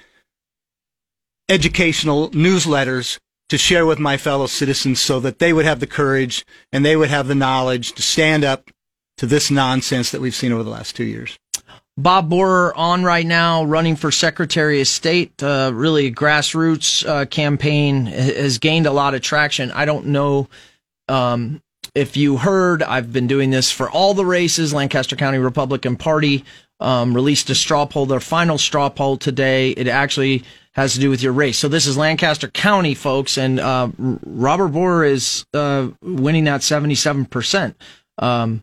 educational 1.48 2.30
newsletters 2.30 3.18
to 3.48 3.56
share 3.56 3.86
with 3.86 3.98
my 3.98 4.16
fellow 4.16 4.46
citizens 4.46 5.00
so 5.00 5.20
that 5.20 5.38
they 5.38 5.52
would 5.52 5.64
have 5.64 5.78
the 5.78 5.86
courage 5.86 6.44
and 6.72 6.84
they 6.84 6.96
would 6.96 7.10
have 7.10 7.28
the 7.28 7.34
knowledge 7.34 7.92
to 7.92 8.02
stand 8.02 8.44
up 8.44 8.70
to 9.16 9.26
this 9.26 9.50
nonsense 9.50 10.10
that 10.10 10.20
we've 10.20 10.34
seen 10.34 10.52
over 10.52 10.64
the 10.64 10.70
last 10.70 10.96
two 10.96 11.04
years. 11.04 11.38
Bob 11.98 12.28
Borer 12.28 12.74
on 12.76 13.04
right 13.04 13.24
now, 13.24 13.64
running 13.64 13.96
for 13.96 14.10
Secretary 14.10 14.80
of 14.80 14.88
State. 14.88 15.42
Uh, 15.42 15.70
really, 15.74 16.12
grassroots 16.12 17.06
uh, 17.06 17.24
campaign 17.26 18.06
has 18.06 18.58
gained 18.58 18.86
a 18.86 18.92
lot 18.92 19.14
of 19.14 19.22
traction. 19.22 19.70
I 19.70 19.86
don't 19.86 20.06
know 20.06 20.48
um, 21.08 21.62
if 21.94 22.14
you 22.16 22.36
heard, 22.36 22.82
I've 22.82 23.12
been 23.12 23.26
doing 23.26 23.50
this 23.50 23.70
for 23.70 23.88
all 23.90 24.12
the 24.12 24.26
races. 24.26 24.74
Lancaster 24.74 25.16
County 25.16 25.38
Republican 25.38 25.96
Party 25.96 26.44
um, 26.78 27.14
released 27.14 27.48
a 27.48 27.54
straw 27.54 27.86
poll, 27.86 28.04
their 28.04 28.20
final 28.20 28.58
straw 28.58 28.90
poll 28.90 29.16
today. 29.16 29.70
It 29.70 29.88
actually 29.88 30.44
has 30.72 30.92
to 30.92 31.00
do 31.00 31.08
with 31.08 31.22
your 31.22 31.32
race. 31.32 31.56
So 31.56 31.68
this 31.68 31.86
is 31.86 31.96
Lancaster 31.96 32.48
County, 32.48 32.94
folks, 32.94 33.38
and 33.38 33.58
uh, 33.58 33.88
Robert 33.98 34.68
Borer 34.68 35.06
is 35.06 35.46
uh, 35.54 35.88
winning 36.02 36.44
that 36.44 36.60
77%. 36.60 37.74
Um, 38.18 38.60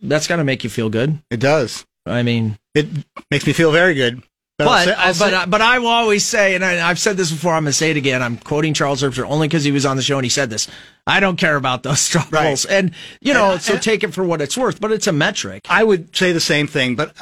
that's 0.00 0.26
got 0.26 0.36
to 0.36 0.44
make 0.44 0.64
you 0.64 0.70
feel 0.70 0.88
good. 0.88 1.18
It 1.30 1.40
does. 1.40 1.84
I 2.08 2.22
mean, 2.22 2.58
it 2.74 2.88
makes 3.30 3.46
me 3.46 3.52
feel 3.52 3.72
very 3.72 3.94
good. 3.94 4.22
But 4.58 4.64
but, 4.64 4.70
I'll 4.70 4.84
say, 4.84 4.92
I'll 4.92 5.06
but, 5.06 5.14
say, 5.14 5.34
uh, 5.34 5.40
uh, 5.40 5.46
but 5.46 5.60
I 5.60 5.78
will 5.78 5.86
always 5.86 6.24
say, 6.24 6.56
and 6.56 6.64
I, 6.64 6.72
have 6.72 6.98
said 6.98 7.16
this 7.16 7.30
before, 7.30 7.52
I'm 7.54 7.62
going 7.62 7.70
to 7.70 7.72
say 7.72 7.92
it 7.92 7.96
again. 7.96 8.24
I'm 8.24 8.36
quoting 8.36 8.74
Charles 8.74 9.02
Herbster 9.02 9.24
only 9.24 9.46
because 9.46 9.62
he 9.62 9.70
was 9.70 9.86
on 9.86 9.96
the 9.96 10.02
show 10.02 10.18
and 10.18 10.24
he 10.24 10.30
said 10.30 10.50
this. 10.50 10.66
I 11.06 11.20
don't 11.20 11.36
care 11.36 11.54
about 11.54 11.84
those 11.84 12.00
straw 12.00 12.24
right. 12.30 12.66
and 12.68 12.92
you 13.20 13.34
know, 13.34 13.52
and, 13.52 13.62
so 13.62 13.74
and, 13.74 13.82
take 13.82 14.02
it 14.02 14.12
for 14.12 14.24
what 14.24 14.40
it's 14.40 14.58
worth. 14.58 14.80
But 14.80 14.90
it's 14.90 15.06
a 15.06 15.12
metric. 15.12 15.66
I 15.68 15.84
would 15.84 16.14
say 16.16 16.32
the 16.32 16.40
same 16.40 16.66
thing, 16.66 16.96
but 16.96 17.14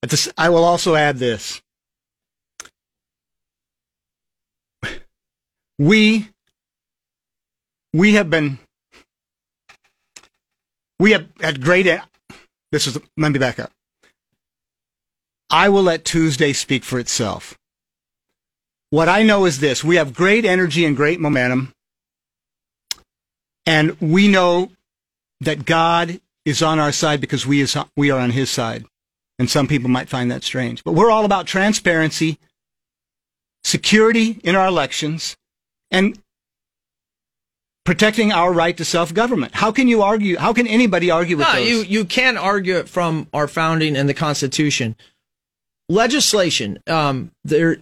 this, 0.00 0.32
I 0.38 0.48
will 0.48 0.64
also 0.64 0.94
add 0.94 1.18
this: 1.18 1.60
we 5.78 6.30
we 7.92 8.14
have 8.14 8.30
been 8.30 8.58
we 10.98 11.12
have 11.12 11.26
had 11.40 11.62
great. 11.62 11.86
This 12.72 12.86
is 12.86 12.98
let 13.18 13.32
me 13.32 13.38
back 13.38 13.58
up. 13.58 13.70
I 15.50 15.68
will 15.68 15.82
let 15.82 16.04
Tuesday 16.04 16.52
speak 16.52 16.84
for 16.84 16.98
itself. 16.98 17.56
What 18.90 19.08
I 19.08 19.22
know 19.22 19.44
is 19.44 19.60
this 19.60 19.84
we 19.84 19.96
have 19.96 20.14
great 20.14 20.44
energy 20.44 20.84
and 20.84 20.96
great 20.96 21.20
momentum. 21.20 21.72
And 23.66 24.00
we 24.00 24.28
know 24.28 24.70
that 25.40 25.66
God 25.66 26.20
is 26.44 26.62
on 26.62 26.78
our 26.78 26.92
side 26.92 27.20
because 27.20 27.46
we, 27.46 27.60
is, 27.60 27.76
we 27.96 28.10
are 28.10 28.18
on 28.18 28.30
his 28.30 28.48
side. 28.48 28.86
And 29.38 29.48
some 29.48 29.68
people 29.68 29.90
might 29.90 30.08
find 30.08 30.30
that 30.30 30.42
strange. 30.42 30.82
But 30.82 30.92
we're 30.92 31.10
all 31.10 31.26
about 31.26 31.46
transparency, 31.46 32.38
security 33.62 34.40
in 34.42 34.56
our 34.56 34.66
elections, 34.66 35.36
and 35.90 36.18
protecting 37.84 38.32
our 38.32 38.52
right 38.52 38.76
to 38.78 38.84
self-government. 38.84 39.54
How 39.54 39.70
can 39.70 39.86
you 39.86 40.02
argue? 40.02 40.38
How 40.38 40.54
can 40.54 40.66
anybody 40.66 41.10
argue 41.10 41.36
with 41.36 41.46
no, 41.46 41.52
those? 41.52 41.68
You, 41.68 41.82
you 41.82 42.04
can 42.04 42.38
argue 42.38 42.76
it 42.76 42.88
from 42.88 43.28
our 43.34 43.46
founding 43.46 43.96
and 43.96 44.08
the 44.08 44.14
Constitution 44.14 44.96
legislation. 45.88 46.78
Um, 46.86 47.30
there, 47.44 47.78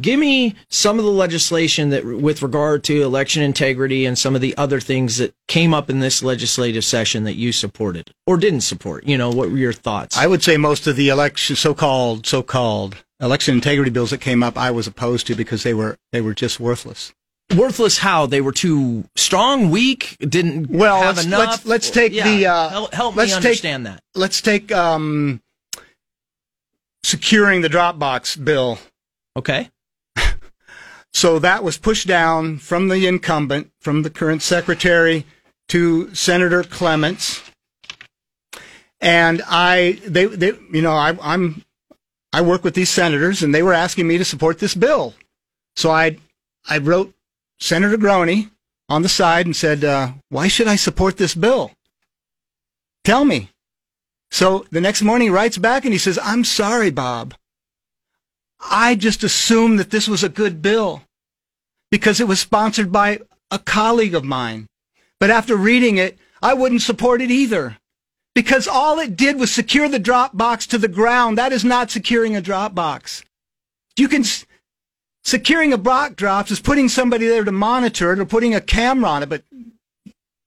give 0.00 0.18
me 0.18 0.54
some 0.68 0.98
of 0.98 1.04
the 1.04 1.10
legislation 1.10 1.90
that, 1.90 2.04
with 2.04 2.42
regard 2.42 2.82
to 2.84 3.02
election 3.02 3.42
integrity 3.42 4.06
and 4.06 4.18
some 4.18 4.34
of 4.34 4.40
the 4.40 4.56
other 4.56 4.80
things 4.80 5.18
that 5.18 5.34
came 5.48 5.74
up 5.74 5.90
in 5.90 6.00
this 6.00 6.22
legislative 6.22 6.84
session 6.84 7.24
that 7.24 7.34
you 7.34 7.52
supported 7.52 8.12
or 8.26 8.36
didn't 8.36 8.62
support. 8.62 9.04
You 9.04 9.18
know, 9.18 9.30
what 9.30 9.50
were 9.50 9.58
your 9.58 9.72
thoughts? 9.72 10.16
I 10.16 10.26
would 10.26 10.42
say 10.42 10.56
most 10.56 10.86
of 10.86 10.96
the 10.96 11.08
election, 11.08 11.56
so-called, 11.56 12.26
so-called 12.26 13.04
election 13.20 13.54
integrity 13.54 13.90
bills 13.90 14.10
that 14.10 14.20
came 14.20 14.42
up, 14.42 14.58
I 14.58 14.70
was 14.70 14.86
opposed 14.86 15.26
to 15.28 15.34
because 15.34 15.62
they 15.62 15.74
were 15.74 15.96
they 16.10 16.20
were 16.20 16.34
just 16.34 16.58
worthless. 16.58 17.12
Worthless? 17.56 17.98
How 17.98 18.26
they 18.26 18.40
were 18.40 18.52
too 18.52 19.04
strong, 19.14 19.70
weak, 19.70 20.16
didn't 20.20 20.70
well 20.70 21.02
have 21.02 21.16
let's, 21.16 21.26
enough. 21.26 21.40
Let's, 21.40 21.66
let's 21.66 21.90
take 21.90 22.12
yeah, 22.12 22.24
the 22.24 22.46
uh, 22.46 22.68
help, 22.70 22.94
help 22.94 23.16
me 23.16 23.30
understand 23.30 23.84
take, 23.84 23.94
that. 23.94 24.02
Let's 24.14 24.40
take 24.40 24.72
um, 24.72 25.42
securing 27.04 27.60
the 27.60 27.68
Dropbox 27.68 28.42
bill. 28.42 28.78
Okay. 29.36 29.70
so 31.12 31.38
that 31.38 31.64
was 31.64 31.78
pushed 31.78 32.06
down 32.06 32.58
from 32.58 32.88
the 32.88 33.06
incumbent, 33.06 33.70
from 33.80 34.02
the 34.02 34.10
current 34.10 34.42
secretary 34.42 35.26
to 35.68 36.14
Senator 36.14 36.62
Clements. 36.62 37.42
And 39.00 39.42
I, 39.48 40.00
they, 40.06 40.26
they, 40.26 40.52
you 40.72 40.82
know, 40.82 40.92
I, 40.92 41.16
I'm, 41.20 41.64
I 42.32 42.40
work 42.40 42.62
with 42.62 42.74
these 42.74 42.90
senators 42.90 43.42
and 43.42 43.54
they 43.54 43.62
were 43.62 43.72
asking 43.72 44.06
me 44.06 44.16
to 44.18 44.24
support 44.24 44.58
this 44.58 44.74
bill. 44.74 45.14
So 45.76 45.90
I, 45.90 46.18
I 46.68 46.78
wrote 46.78 47.12
Senator 47.58 47.96
Groene 47.96 48.50
on 48.88 49.02
the 49.02 49.08
side 49.08 49.46
and 49.46 49.56
said, 49.56 49.84
uh, 49.84 50.12
why 50.28 50.48
should 50.48 50.68
I 50.68 50.76
support 50.76 51.16
this 51.16 51.34
bill? 51.34 51.72
Tell 53.04 53.24
me. 53.24 53.50
So 54.32 54.64
the 54.70 54.80
next 54.80 55.02
morning 55.02 55.26
he 55.26 55.30
writes 55.30 55.58
back 55.58 55.84
and 55.84 55.92
he 55.92 55.98
says, 55.98 56.18
I'm 56.22 56.42
sorry, 56.42 56.90
Bob. 56.90 57.34
I 58.70 58.94
just 58.94 59.22
assumed 59.22 59.78
that 59.78 59.90
this 59.90 60.08
was 60.08 60.24
a 60.24 60.30
good 60.30 60.62
bill 60.62 61.02
because 61.90 62.18
it 62.18 62.26
was 62.26 62.40
sponsored 62.40 62.90
by 62.90 63.20
a 63.50 63.58
colleague 63.58 64.14
of 64.14 64.24
mine. 64.24 64.68
But 65.20 65.28
after 65.28 65.54
reading 65.54 65.98
it, 65.98 66.18
I 66.42 66.54
wouldn't 66.54 66.80
support 66.80 67.20
it 67.20 67.30
either. 67.30 67.76
Because 68.34 68.66
all 68.66 68.98
it 68.98 69.16
did 69.16 69.38
was 69.38 69.52
secure 69.52 69.86
the 69.90 69.98
drop 69.98 70.34
box 70.34 70.66
to 70.68 70.78
the 70.78 70.88
ground. 70.88 71.36
That 71.36 71.52
is 71.52 71.62
not 71.64 71.90
securing 71.90 72.34
a 72.34 72.40
drop 72.40 72.74
box. 72.74 73.22
You 73.98 74.08
can, 74.08 74.24
securing 75.22 75.74
a 75.74 75.78
block 75.78 76.16
drops 76.16 76.50
is 76.50 76.58
putting 76.58 76.88
somebody 76.88 77.26
there 77.26 77.44
to 77.44 77.52
monitor 77.52 78.14
it 78.14 78.18
or 78.18 78.24
putting 78.24 78.54
a 78.54 78.62
camera 78.62 79.10
on 79.10 79.22
it, 79.22 79.28
but 79.28 79.42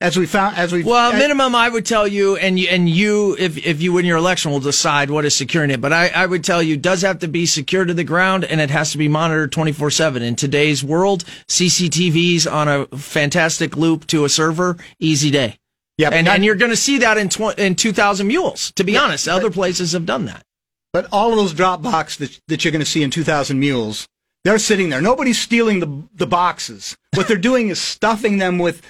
as 0.02 0.18
we 0.18 0.26
found, 0.26 0.58
as 0.58 0.74
we 0.74 0.84
well, 0.84 1.14
minimum, 1.14 1.56
I 1.56 1.70
would 1.70 1.86
tell 1.86 2.06
you, 2.08 2.36
and 2.36 2.60
you, 2.60 2.68
and 2.68 2.90
you, 2.90 3.36
if 3.40 3.58
if 3.66 3.82
you 3.82 3.94
win 3.94 4.06
your 4.06 4.18
election, 4.18 4.52
will 4.52 4.60
decide 4.60 5.10
what 5.10 5.24
is 5.24 5.36
securing 5.36 5.72
it. 5.72 5.80
But 5.80 5.94
I, 5.94 6.10
I 6.10 6.26
would 6.26 6.44
tell 6.44 6.62
you, 6.62 6.76
does 6.76 7.02
have 7.02 7.20
to 7.20 7.28
be 7.28 7.46
secured 7.46 7.88
to 7.88 7.94
the 7.94 8.04
ground, 8.04 8.44
and 8.44 8.60
it 8.60 8.70
has 8.70 8.92
to 8.92 8.98
be 8.98 9.08
monitored 9.08 9.54
twenty 9.54 9.72
four 9.72 9.90
seven. 9.90 10.22
In 10.22 10.36
today's 10.36 10.84
world, 10.84 11.24
CCTVs 11.48 12.52
on 12.52 12.68
a 12.68 12.86
fantastic 12.98 13.78
loop 13.78 14.06
to 14.08 14.26
a 14.26 14.30
server, 14.30 14.76
easy 15.00 15.32
day. 15.32 15.58
Yeah, 15.98 16.10
and, 16.12 16.28
and 16.28 16.44
you're 16.44 16.56
going 16.56 16.72
to 16.72 16.78
see 16.78 16.98
that 16.98 17.18
in 17.18 17.30
tw- 17.30 17.58
in 17.58 17.76
two 17.76 17.94
thousand 17.94 18.28
mules. 18.28 18.74
To 18.74 18.84
be 18.84 18.94
yeah, 18.94 19.04
honest, 19.04 19.30
other 19.30 19.50
places 19.50 19.94
have 19.94 20.06
done 20.06 20.26
that. 20.26 20.44
But 20.92 21.08
all 21.12 21.32
of 21.32 21.38
those 21.38 21.54
drop 21.54 21.82
boxes 21.82 22.18
that, 22.18 22.42
that 22.50 22.66
you're 22.66 22.74
going 22.74 22.84
to 22.84 22.90
see 22.90 23.02
in 23.02 23.12
two 23.12 23.24
thousand 23.24 23.62
mules, 23.62 24.08
they're 24.44 24.60
sitting 24.60 24.90
there. 24.90 25.02
Nobody's 25.02 25.40
stealing 25.40 25.80
the 25.80 26.04
the 26.14 26.28
boxes. 26.28 26.98
What 27.14 27.30
they're 27.30 27.38
doing 27.38 27.70
is 27.70 27.80
stuffing 27.80 28.40
them 28.40 28.60
with 28.60 28.82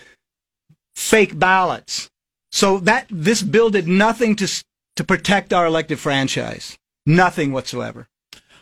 fake 0.95 1.37
ballots. 1.37 2.09
So 2.51 2.79
that 2.79 3.07
this 3.09 3.41
bill 3.41 3.69
did 3.69 3.87
nothing 3.87 4.35
to 4.37 4.63
to 4.95 5.03
protect 5.03 5.51
our 5.51 5.65
elected 5.65 5.99
franchise. 5.99 6.77
Nothing 7.05 7.51
whatsoever. 7.51 8.07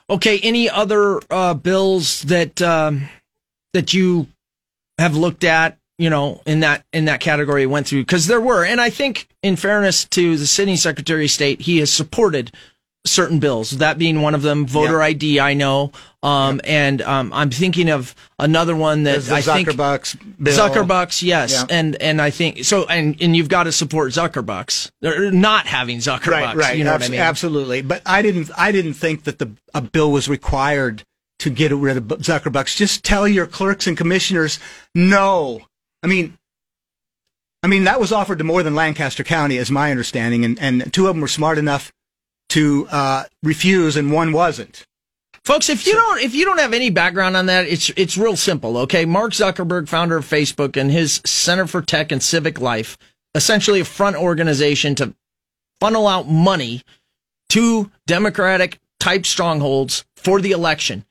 Okay. 0.10 0.40
Any 0.40 0.70
other 0.70 1.22
uh, 1.30 1.54
bills 1.54 2.24
that 2.24 2.62
um, 2.62 3.08
that 3.74 3.94
you 3.94 4.28
have 4.98 5.16
looked 5.16 5.44
at? 5.44 5.78
You 6.00 6.10
know, 6.10 6.42
in 6.48 6.62
that 6.62 6.84
in 6.92 7.06
that 7.06 7.20
category, 7.20 7.68
went 7.68 7.88
through 7.88 8.02
because 8.02 8.26
there 8.26 8.42
were, 8.42 8.66
and 8.66 8.82
I 8.82 8.90
think, 8.90 9.28
in 9.44 9.56
fairness 9.56 10.06
to 10.06 10.38
the 10.38 10.48
sitting 10.48 10.76
Secretary 10.76 11.26
of 11.26 11.32
State, 11.32 11.62
he 11.62 11.78
has 11.78 11.94
supported 11.94 12.52
certain 13.06 13.40
bills. 13.40 13.72
That 13.72 13.98
being 13.98 14.22
one 14.22 14.36
of 14.36 14.42
them, 14.42 14.66
voter. 14.66 15.02
ID. 15.02 15.40
I 15.40 15.54
know, 15.54 15.92
um, 16.22 16.62
and 16.64 17.02
um, 17.02 17.32
I'm 17.34 17.50
thinking 17.50 17.90
of 17.90 18.16
another 18.40 18.76
one 18.76 19.04
that 19.04 19.30
I 19.30 19.42
think 19.42 19.70
Zuckerbucks. 19.70 20.44
Bill. 20.44 20.58
Zuckerbucks, 20.58 21.22
yes, 21.22 21.66
and 21.70 21.96
and 22.02 22.22
I 22.22 22.30
think 22.30 22.64
so. 22.64 22.86
And 22.86 23.22
and 23.22 23.36
you've 23.36 23.50
got 23.50 23.64
to 23.64 23.72
support 23.72 24.12
Zuckerbucks. 24.12 24.92
They're 25.02 25.32
not 25.32 25.68
having 25.68 26.00
Zuckerbucks. 26.00 26.28
Right, 26.28 26.56
right. 26.56 26.78
You 26.78 26.84
know 26.84 26.94
Abs- 26.94 27.04
what 27.04 27.10
I 27.10 27.12
mean? 27.12 27.20
Absolutely. 27.20 27.82
But 27.82 28.02
I 28.06 28.22
didn't. 28.22 28.50
I 28.58 28.72
didn't 28.72 28.94
think 28.94 29.24
that 29.24 29.40
the 29.40 29.52
a 29.74 29.82
bill 29.82 30.12
was 30.12 30.30
required 30.30 31.04
to 31.40 31.50
get 31.50 31.72
rid 31.72 31.98
of 31.98 32.04
Zuckerbucks. 32.04 32.76
Just 32.76 33.04
tell 33.04 33.28
your 33.28 33.48
clerks 33.48 33.88
and 33.88 33.98
commissioners 33.98 34.60
no. 34.96 35.62
I 36.02 36.08
mean. 36.08 36.38
I 37.62 37.68
mean, 37.68 37.86
that 37.86 37.98
was 37.98 38.12
offered 38.12 38.40
to 38.40 38.44
more 38.44 38.62
than 38.62 38.76
Lancaster 38.76 39.24
County, 39.24 39.58
as 39.58 39.72
my 39.72 39.90
understanding, 39.90 40.44
and, 40.44 40.60
and 40.60 40.92
two 40.92 41.08
of 41.08 41.16
them 41.16 41.22
were 41.22 41.30
smart 41.30 41.58
enough 41.58 41.94
to 42.50 42.88
uh, 42.92 43.24
refuse, 43.42 43.96
and 43.96 44.12
one 44.12 44.32
wasn't. 44.32 44.86
Folks, 45.44 45.70
if 45.70 45.86
you 45.86 45.94
don't 45.94 46.22
if 46.22 46.34
you 46.34 46.46
don't 46.46 46.60
have 46.60 46.74
any 46.74 46.90
background 46.90 47.36
on 47.36 47.48
that, 47.48 47.66
it's 47.68 47.92
it's 47.98 48.18
real 48.18 48.38
simple. 48.38 48.78
Okay, 48.78 49.04
Mark 49.04 49.34
Zuckerberg, 49.34 49.90
founder 49.90 50.16
of 50.16 50.26
Facebook, 50.26 50.78
and 50.78 50.90
his 50.90 51.22
Center 51.26 51.68
for 51.68 51.82
Tech 51.82 52.12
and 52.14 52.24
Civic 52.24 52.62
Life, 52.62 52.98
essentially 53.36 53.82
a 53.82 53.86
front 53.86 54.16
organization 54.16 54.96
to 54.96 55.14
funnel 55.82 56.08
out 56.08 56.30
money 56.30 56.82
to 57.50 57.92
Democratic 58.08 58.80
type 59.02 59.26
strongholds 59.26 60.06
for 60.16 60.40
the 60.40 60.52
election. 60.52 61.04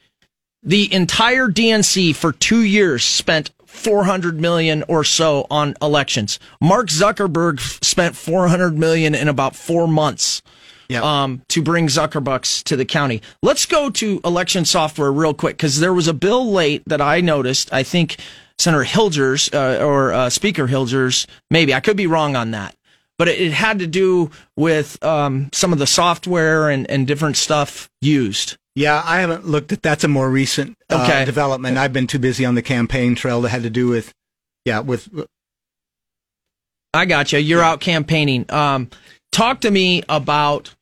The 0.63 0.93
entire 0.95 1.49
DNC 1.49 2.15
for 2.17 2.33
two 2.33 2.63
years 2.63 3.05
spent 3.05 3.51
400 3.67 4.41
million 4.41 4.85
or 4.89 5.05
so 5.05 5.47
on 5.51 5.75
elections. 5.83 6.39
Mark 6.61 6.89
Zuckerberg 6.89 7.61
spent 7.85 8.17
400 8.17 8.79
million 8.79 9.15
in 9.15 9.29
about 9.29 9.57
four 9.57 9.87
months 9.87 10.41
yep. 10.89 11.03
um, 11.03 11.43
to 11.49 11.63
bring 11.63 11.89
Zuckerbucks 11.89 12.65
to 12.65 12.77
the 12.77 12.85
county. 12.85 13.23
Let's 13.43 13.67
go 13.67 13.91
to 13.91 14.21
election 14.25 14.65
software 14.65 15.13
real 15.13 15.35
quick 15.35 15.57
because 15.57 15.81
there 15.81 15.95
was 15.95 16.09
a 16.09 16.15
bill 16.15 16.53
late 16.53 16.83
that 16.87 17.01
I 17.01 17.21
noticed. 17.21 17.73
I 17.73 17.83
think 17.83 18.17
Senator 18.59 18.85
Hilgers 18.85 19.53
uh, 19.53 19.85
or 19.85 20.13
uh, 20.13 20.31
Speaker 20.31 20.67
Hilgers, 20.67 21.27
maybe 21.51 21.75
I 21.75 21.81
could 21.81 21.97
be 21.97 22.07
wrong 22.07 22.37
on 22.37 22.53
that, 22.53 22.75
but 23.19 23.29
it, 23.29 23.41
it 23.41 23.53
had 23.53 23.79
to 23.81 23.87
do 23.87 24.31
with 24.57 25.03
um, 25.05 25.49
some 25.53 25.73
of 25.73 25.79
the 25.79 25.87
software 25.87 26.71
and, 26.71 26.89
and 26.91 27.07
different 27.07 27.37
stuff 27.37 27.91
used. 28.01 28.57
Yeah, 28.75 29.03
I 29.05 29.21
haven't 29.21 29.47
looked 29.47 29.73
at 29.73 29.83
that's 29.83 30.05
a 30.05 30.09
more 30.09 30.31
recent 30.31 30.79
uh, 30.89 31.05
okay. 31.05 31.25
development. 31.25 31.77
I've 31.77 31.93
been 31.93 32.07
too 32.07 32.19
busy 32.19 32.45
on 32.45 32.55
the 32.55 32.63
campaign 32.63 33.15
trail 33.15 33.43
that 33.43 33.51
had 33.51 33.65
to 33.65 33.71
do 33.71 33.89
with, 33.89 34.15
yeah, 34.65 34.81
with. 34.81 35.09
I 36.95 37.05
got 37.05 37.33
you. 37.33 37.39
You're 37.39 37.61
yeah. 37.61 37.71
out 37.71 37.81
campaigning. 37.81 38.51
Um, 38.51 38.89
talk 39.33 39.61
to 39.63 39.71
me 39.71 40.03
about 40.09 40.75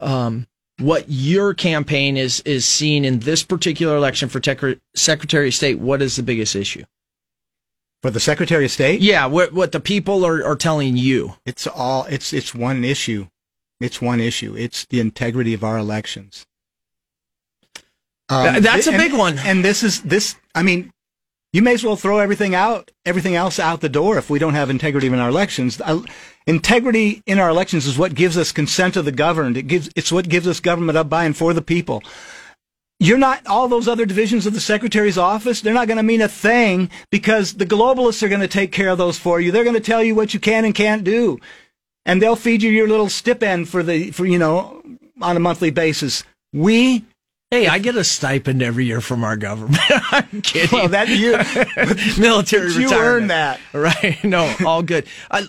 um, 0.00 0.46
what 0.78 1.04
your 1.08 1.54
campaign 1.54 2.16
is 2.16 2.40
is 2.40 2.64
seeing 2.64 3.04
in 3.04 3.20
this 3.20 3.42
particular 3.42 3.96
election 3.96 4.28
for 4.28 4.40
tech, 4.40 4.60
Secretary 4.94 5.48
of 5.48 5.54
State. 5.54 5.78
What 5.78 6.02
is 6.02 6.16
the 6.16 6.22
biggest 6.22 6.56
issue? 6.56 6.84
For 8.02 8.10
the 8.10 8.20
Secretary 8.20 8.64
of 8.64 8.70
State? 8.70 9.00
Yeah, 9.00 9.26
what 9.26 9.52
what 9.52 9.72
the 9.72 9.80
people 9.80 10.24
are, 10.24 10.44
are 10.44 10.56
telling 10.56 10.96
you. 10.96 11.34
It's 11.44 11.66
all 11.66 12.04
it's 12.04 12.32
it's 12.32 12.54
one 12.54 12.84
issue. 12.84 13.28
It's 13.80 14.02
one 14.02 14.20
issue. 14.20 14.56
It's 14.56 14.86
the 14.86 14.98
integrity 14.98 15.54
of 15.54 15.62
our 15.62 15.78
elections. 15.78 16.46
Um, 18.28 18.60
That's 18.60 18.86
a 18.86 18.92
big 18.92 19.10
and, 19.10 19.18
one. 19.18 19.38
And 19.38 19.64
this 19.64 19.82
is 19.82 20.02
this. 20.02 20.36
I 20.54 20.62
mean, 20.62 20.92
you 21.52 21.62
may 21.62 21.74
as 21.74 21.84
well 21.84 21.96
throw 21.96 22.18
everything 22.18 22.54
out, 22.54 22.90
everything 23.06 23.34
else 23.34 23.58
out 23.58 23.80
the 23.80 23.88
door 23.88 24.18
if 24.18 24.28
we 24.28 24.38
don't 24.38 24.54
have 24.54 24.68
integrity 24.68 25.06
in 25.06 25.14
our 25.14 25.30
elections. 25.30 25.80
Integrity 26.46 27.22
in 27.26 27.38
our 27.38 27.48
elections 27.48 27.86
is 27.86 27.98
what 27.98 28.14
gives 28.14 28.36
us 28.36 28.52
consent 28.52 28.96
of 28.96 29.04
the 29.04 29.12
governed. 29.12 29.56
It 29.56 29.62
gives, 29.62 29.90
it's 29.96 30.12
what 30.12 30.28
gives 30.28 30.46
us 30.46 30.60
government 30.60 30.98
up 30.98 31.08
by 31.08 31.24
and 31.24 31.36
for 31.36 31.54
the 31.54 31.62
people. 31.62 32.02
You're 33.00 33.16
not, 33.18 33.46
all 33.46 33.68
those 33.68 33.88
other 33.88 34.04
divisions 34.04 34.44
of 34.44 34.54
the 34.54 34.60
secretary's 34.60 35.16
office, 35.16 35.60
they're 35.60 35.72
not 35.72 35.86
going 35.86 35.98
to 35.98 36.02
mean 36.02 36.20
a 36.20 36.28
thing 36.28 36.90
because 37.10 37.54
the 37.54 37.66
globalists 37.66 38.22
are 38.22 38.28
going 38.28 38.40
to 38.40 38.48
take 38.48 38.72
care 38.72 38.88
of 38.88 38.98
those 38.98 39.18
for 39.18 39.40
you. 39.40 39.52
They're 39.52 39.64
going 39.64 39.74
to 39.74 39.80
tell 39.80 40.02
you 40.02 40.14
what 40.14 40.34
you 40.34 40.40
can 40.40 40.64
and 40.64 40.74
can't 40.74 41.04
do. 41.04 41.38
And 42.04 42.20
they'll 42.20 42.36
feed 42.36 42.62
you 42.62 42.70
your 42.70 42.88
little 42.88 43.08
stipend 43.08 43.68
for 43.68 43.82
the, 43.82 44.10
for, 44.10 44.26
you 44.26 44.38
know, 44.38 44.82
on 45.22 45.36
a 45.36 45.40
monthly 45.40 45.70
basis. 45.70 46.24
We 46.52 47.04
Hey, 47.50 47.66
I 47.66 47.78
get 47.78 47.96
a 47.96 48.04
stipend 48.04 48.62
every 48.62 48.84
year 48.84 49.00
from 49.00 49.24
our 49.24 49.36
government. 49.36 49.80
I'm 50.12 50.42
kidding. 50.42 50.68
Well, 50.70 50.88
that 50.88 51.08
you 51.08 51.32
military 52.22 52.72
you 52.72 52.92
earn 52.92 53.28
that, 53.28 53.58
right? 53.72 54.22
No, 54.22 54.54
all 54.66 54.82
good. 54.82 55.06
Uh, 55.30 55.44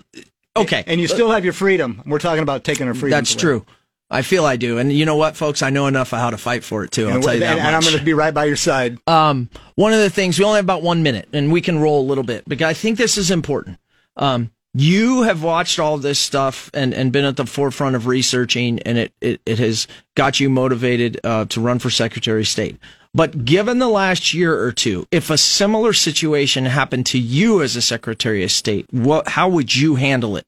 okay, 0.56 0.84
and 0.88 1.02
you 1.02 1.10
still 1.10 1.30
have 1.32 1.44
your 1.44 1.52
freedom. 1.52 2.02
We're 2.06 2.20
talking 2.20 2.42
about 2.42 2.64
taking 2.64 2.88
our 2.88 2.94
freedom. 2.94 3.12
That's 3.18 3.36
true. 3.36 3.66
I 4.10 4.22
feel 4.22 4.46
I 4.46 4.56
do, 4.56 4.78
and 4.78 4.94
you 4.94 5.06
know 5.06 5.18
what, 5.18 5.36
folks? 5.36 5.62
I 5.62 5.72
know 5.72 5.88
enough 5.88 6.14
of 6.14 6.20
how 6.20 6.30
to 6.30 6.38
fight 6.38 6.64
for 6.64 6.86
it 6.86 6.92
too. 6.92 7.10
I'll 7.10 7.16
and, 7.16 7.24
tell 7.24 7.34
you 7.34 7.42
that. 7.42 7.58
And, 7.58 7.68
and 7.68 7.76
I'm 7.76 7.82
going 7.82 7.98
to 7.98 8.04
be 8.04 8.14
right 8.14 8.34
by 8.34 8.46
your 8.46 8.56
side. 8.56 8.98
Um, 9.06 9.50
one 9.76 9.92
of 9.92 10.00
the 10.00 10.10
things 10.10 10.40
we 10.40 10.46
only 10.46 10.56
have 10.56 10.66
about 10.66 10.82
one 10.82 11.04
minute, 11.04 11.28
and 11.34 11.52
we 11.52 11.60
can 11.60 11.80
roll 11.80 12.02
a 12.02 12.08
little 12.08 12.24
bit 12.24 12.48
because 12.48 12.66
I 12.66 12.74
think 12.74 12.98
this 12.98 13.18
is 13.18 13.30
important. 13.30 13.78
Um, 14.16 14.52
you 14.74 15.24
have 15.24 15.42
watched 15.42 15.80
all 15.80 15.98
this 15.98 16.20
stuff 16.20 16.70
and, 16.74 16.94
and 16.94 17.12
been 17.12 17.26
at 17.26 17.38
the 17.38 17.46
forefront 17.46 17.96
of 17.96 18.06
researching, 18.06 18.80
and 18.82 18.98
it, 18.98 19.14
it, 19.20 19.42
it 19.46 19.60
has 19.60 19.88
got 20.16 20.40
you 20.40 20.50
motivated 20.50 21.20
uh, 21.24 21.46
to 21.46 21.60
run 21.60 21.80
for 21.80 21.90
Secretary 21.90 22.42
of 22.42 22.48
State. 22.48 22.78
But 23.14 23.46
given 23.46 23.80
the 23.80 23.88
last 23.88 24.34
year 24.34 24.62
or 24.62 24.72
two, 24.72 25.08
if 25.10 25.32
a 25.32 25.38
similar 25.38 25.94
situation 25.94 26.66
happened 26.66 27.08
to 27.08 27.20
you 27.20 27.64
as 27.64 27.76
a 27.76 27.82
Secretary 27.82 28.44
of 28.44 28.52
State, 28.52 28.86
what, 28.92 29.30
how 29.30 29.50
would 29.50 29.76
you 29.76 29.96
handle 29.96 30.38
it? 30.38 30.46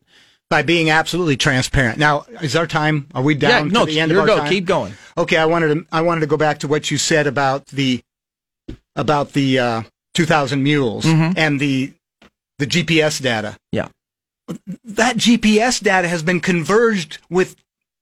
By 0.51 0.61
being 0.61 0.89
absolutely 0.89 1.37
transparent. 1.37 1.97
Now, 1.97 2.25
is 2.41 2.57
our 2.57 2.67
time? 2.67 3.07
Are 3.15 3.23
we 3.23 3.35
down 3.35 3.67
yeah, 3.67 3.71
no, 3.71 3.85
to 3.85 3.91
the 3.91 3.99
end 4.01 4.11
of 4.11 4.17
our 4.17 4.27
go. 4.27 4.37
time? 4.37 4.49
Keep 4.49 4.65
going. 4.65 4.93
Okay, 5.17 5.37
I 5.37 5.45
wanted 5.45 5.73
to 5.73 5.85
I 5.93 6.01
wanted 6.01 6.21
to 6.21 6.27
go 6.27 6.35
back 6.35 6.59
to 6.59 6.67
what 6.67 6.91
you 6.91 6.97
said 6.97 7.25
about 7.25 7.67
the 7.67 8.01
about 8.97 9.31
the 9.31 9.59
uh, 9.59 9.83
2,000 10.15 10.61
mules 10.61 11.05
mm-hmm. 11.05 11.37
and 11.37 11.57
the 11.57 11.93
the 12.59 12.67
GPS 12.67 13.21
data. 13.21 13.55
Yeah 13.71 13.87
that 14.83 15.17
GPS 15.17 15.81
data 15.81 16.07
has 16.07 16.23
been 16.23 16.39
converged 16.39 17.19
with 17.29 17.55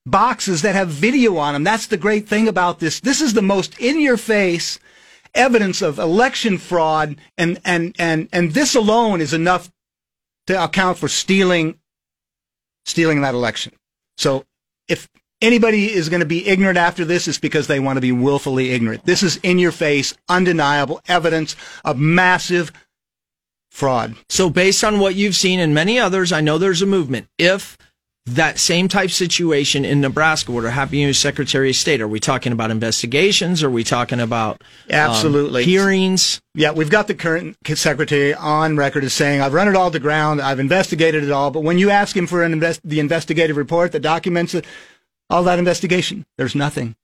boxes 0.05 0.61
that 0.61 0.75
have 0.75 0.89
video 0.89 1.37
on 1.37 1.53
them. 1.53 1.63
That's 1.63 1.87
the 1.87 1.97
great 1.97 2.27
thing 2.27 2.47
about 2.47 2.79
this. 2.79 2.99
This 2.99 3.21
is 3.21 3.33
the 3.33 3.41
most 3.41 3.79
in 3.79 3.99
your 3.99 4.17
face 4.17 4.79
evidence 5.35 5.81
of 5.81 5.99
election 5.99 6.57
fraud 6.57 7.15
and, 7.37 7.59
and, 7.63 7.95
and, 7.99 8.27
and 8.33 8.51
this 8.51 8.75
alone 8.75 9.21
is 9.21 9.33
enough 9.33 9.69
to 10.47 10.63
account 10.63 10.97
for 10.97 11.07
stealing, 11.07 11.77
stealing 12.85 13.21
that 13.21 13.35
election. 13.35 13.73
So 14.17 14.45
if 14.87 15.07
anybody 15.41 15.93
is 15.93 16.09
going 16.09 16.21
to 16.21 16.25
be 16.25 16.47
ignorant 16.47 16.77
after 16.77 17.05
this, 17.05 17.27
it's 17.27 17.37
because 17.37 17.67
they 17.67 17.79
want 17.79 17.97
to 17.97 18.01
be 18.01 18.11
willfully 18.11 18.71
ignorant. 18.71 19.05
This 19.05 19.23
is 19.23 19.37
in 19.37 19.59
your 19.59 19.71
face, 19.71 20.15
undeniable 20.27 21.01
evidence 21.07 21.55
of 21.85 21.99
massive 21.99 22.71
fraud. 23.69 24.15
So, 24.29 24.49
based 24.49 24.83
on 24.83 24.99
what 24.99 25.15
you've 25.15 25.35
seen 25.35 25.59
and 25.59 25.73
many 25.73 25.99
others, 25.99 26.31
I 26.31 26.41
know 26.41 26.57
there's 26.57 26.81
a 26.81 26.85
movement. 26.85 27.27
If 27.37 27.77
that 28.35 28.59
same 28.59 28.87
type 28.87 29.09
situation 29.09 29.85
in 29.85 30.01
Nebraska 30.01 30.51
were 30.51 30.61
to 30.61 30.71
happen 30.71 30.99
to 30.99 31.13
Secretary 31.13 31.71
of 31.71 31.75
State? 31.75 32.01
Are 32.01 32.07
we 32.07 32.19
talking 32.19 32.51
about 32.51 32.71
investigations? 32.71 33.63
Are 33.63 33.69
we 33.69 33.83
talking 33.83 34.19
about 34.19 34.61
um, 34.61 34.95
Absolutely. 34.95 35.63
hearings? 35.63 36.41
Yeah, 36.53 36.71
we've 36.71 36.89
got 36.89 37.07
the 37.07 37.15
current 37.15 37.57
secretary 37.75 38.33
on 38.33 38.77
record 38.77 39.03
as 39.03 39.13
saying, 39.13 39.41
I've 39.41 39.53
run 39.53 39.67
it 39.67 39.75
all 39.75 39.91
to 39.91 39.99
ground, 39.99 40.41
I've 40.41 40.59
investigated 40.59 41.23
it 41.23 41.31
all, 41.31 41.51
but 41.51 41.61
when 41.61 41.77
you 41.77 41.89
ask 41.89 42.15
him 42.15 42.27
for 42.27 42.43
an 42.43 42.53
invest- 42.53 42.81
the 42.83 42.99
investigative 42.99 43.57
report 43.57 43.91
that 43.93 44.01
documents 44.01 44.53
it, 44.53 44.65
all 45.29 45.43
that 45.43 45.59
investigation, 45.59 46.25
there's 46.37 46.55
nothing. 46.55 46.95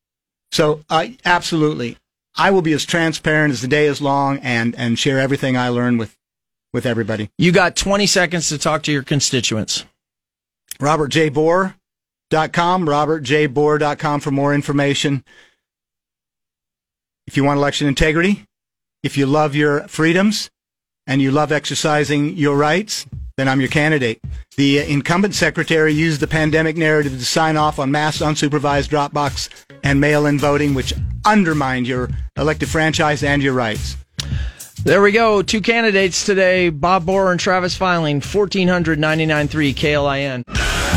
So, 0.51 0.81
uh, 0.89 1.07
absolutely, 1.23 1.97
I 2.35 2.51
will 2.51 2.61
be 2.61 2.73
as 2.73 2.85
transparent 2.85 3.51
as 3.51 3.61
the 3.61 3.67
day 3.67 3.85
is 3.85 4.01
long 4.01 4.39
and, 4.39 4.75
and 4.75 4.99
share 4.99 5.19
everything 5.19 5.57
I 5.57 5.69
learn 5.69 5.97
with, 5.97 6.15
with 6.75 6.85
everybody. 6.85 7.31
You 7.39 7.51
got 7.51 7.75
20 7.75 8.05
seconds 8.05 8.49
to 8.49 8.59
talk 8.59 8.83
to 8.83 8.91
your 8.91 9.01
constituents. 9.01 9.85
RobertJBorer.com, 10.79 12.85
RobertJBorer.com 12.85 14.19
for 14.19 14.31
more 14.31 14.53
information. 14.53 15.23
If 17.25 17.37
you 17.37 17.43
want 17.43 17.57
election 17.57 17.87
integrity, 17.87 18.45
if 19.01 19.17
you 19.17 19.25
love 19.25 19.55
your 19.55 19.87
freedoms, 19.87 20.51
and 21.07 21.21
you 21.21 21.31
love 21.31 21.51
exercising 21.51 22.35
your 22.35 22.57
rights, 22.57 23.05
then 23.37 23.47
I'm 23.47 23.59
your 23.59 23.69
candidate. 23.69 24.19
The 24.57 24.79
incumbent 24.79 25.35
secretary 25.35 25.93
used 25.93 26.19
the 26.19 26.27
pandemic 26.27 26.77
narrative 26.77 27.13
to 27.13 27.25
sign 27.25 27.57
off 27.57 27.79
on 27.79 27.91
mass 27.91 28.19
unsupervised 28.19 28.89
Dropbox 28.89 29.49
and 29.83 29.99
mail-in 29.99 30.39
voting, 30.39 30.73
which 30.73 30.93
undermined 31.25 31.87
your 31.87 32.09
elected 32.37 32.69
franchise 32.69 33.23
and 33.23 33.43
your 33.43 33.53
rights. 33.53 33.97
There 34.85 35.01
we 35.01 35.11
go. 35.11 35.41
Two 35.41 35.59
candidates 35.61 36.25
today, 36.27 36.69
Bob 36.69 37.07
Borer 37.07 37.31
and 37.31 37.39
Travis 37.39 37.75
Filing, 37.75 38.21
1499.3 38.21 39.73
KLIN. 39.73 40.43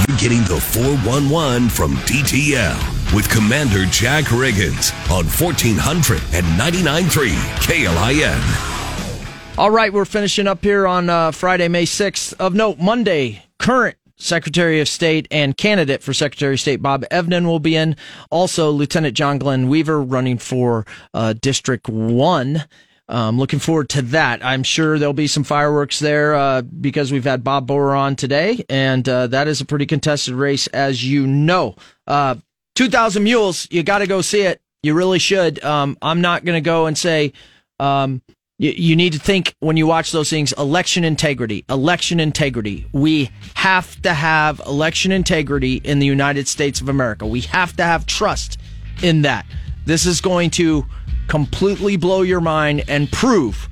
You're 0.07 0.19
getting 0.19 0.43
the 0.43 0.61
411 0.61 1.71
from 1.71 1.95
DTL 2.05 3.15
with 3.15 3.31
Commander 3.31 3.87
Jack 3.87 4.25
Riggins 4.25 4.93
on 5.11 5.25
1499.3 5.25 7.31
KLIN. 7.63 9.57
All 9.57 9.71
right, 9.71 9.91
we're 9.91 10.05
finishing 10.05 10.47
up 10.47 10.63
here 10.63 10.87
on 10.87 11.09
uh, 11.09 11.31
Friday, 11.31 11.69
May 11.69 11.87
6th. 11.87 12.35
Of 12.35 12.53
note, 12.53 12.79
Monday, 12.79 13.43
current 13.59 13.97
Secretary 14.17 14.83
of 14.83 14.89
State 14.89 15.27
and 15.31 15.57
candidate 15.57 16.03
for 16.03 16.13
Secretary 16.13 16.53
of 16.53 16.61
State 16.61 16.83
Bob 16.83 17.07
Evnen 17.11 17.47
will 17.47 17.59
be 17.59 17.75
in. 17.75 17.97
Also, 18.31 18.71
Lieutenant 18.71 19.17
John 19.17 19.39
Glenn 19.39 19.71
Weaver 19.71 20.03
running 20.03 20.37
for 20.37 20.85
uh, 21.15 21.33
District 21.33 21.89
1. 21.89 22.65
Um, 23.11 23.39
looking 23.39 23.59
forward 23.59 23.89
to 23.91 24.03
that. 24.03 24.45
I'm 24.45 24.63
sure 24.63 24.99
there'll 24.99 25.15
be 25.15 25.29
some 25.29 25.45
fireworks 25.45 25.99
there 25.99 26.35
uh, 26.35 26.63
because 26.63 27.11
we've 27.11 27.25
had 27.25 27.43
Bob 27.43 27.67
Borer 27.67 27.95
on 27.95 28.17
today, 28.17 28.65
and 28.69 29.09
uh, 29.09 29.29
that 29.29 29.49
is 29.49 29.61
a 29.61 29.65
pretty 29.65 29.87
contested 29.87 30.35
race, 30.35 30.67
as 30.69 31.05
you 31.05 31.27
know. 31.27 31.77
Uh, 32.07 32.35
2,000 32.75 33.23
Mules, 33.23 33.67
you 33.71 33.83
got 33.83 33.99
to 33.99 34.07
go 34.07 34.21
see 34.21 34.43
it. 34.43 34.61
You 34.83 34.95
really 34.95 35.19
should. 35.19 35.63
Um, 35.65 35.97
I'm 36.03 36.21
not 36.21 36.45
going 36.45 36.57
to 36.57 36.65
go 36.65 36.87
and 36.87 36.97
say, 36.97 37.33
um, 37.81 38.23
you 38.61 38.97
need 38.97 39.13
to 39.13 39.21
think 39.21 39.55
when 39.61 39.77
you 39.77 39.87
watch 39.87 40.11
those 40.11 40.31
things 40.31 40.53
election 40.55 41.05
integrity, 41.05 41.65
election 41.69 42.19
integrity. 42.19 42.87
We 42.93 43.31
have 43.55 44.03
to 44.03 44.13
have 44.13 44.61
election 44.67 45.13
integrity 45.13 45.77
in 45.77 46.01
the 46.01 46.07
United 46.07 46.49
States 46.49 46.81
of 46.81 46.89
America. 46.89 47.25
We 47.25 47.43
have 47.43 47.77
to 47.77 47.85
have 47.85 48.05
trust 48.07 48.59
in 49.01 49.23
that. 49.23 49.47
This 49.87 50.07
is 50.07 50.21
going 50.21 50.51
to 50.51 50.85
completely 51.29 51.97
blow 51.97 52.23
your 52.23 52.41
mind 52.41 52.85
and 52.89 53.11
prove 53.13 53.69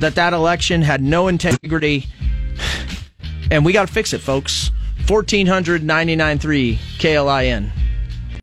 that 0.00 0.14
that 0.14 0.32
election 0.32 0.82
had 0.82 1.02
no 1.02 1.28
integrity. 1.28 2.06
And 3.50 3.64
we 3.64 3.72
got 3.72 3.88
to 3.88 3.92
fix 3.92 4.12
it, 4.12 4.20
folks. 4.20 4.70
1499.3 5.06 6.78
KLIN. 6.98 7.70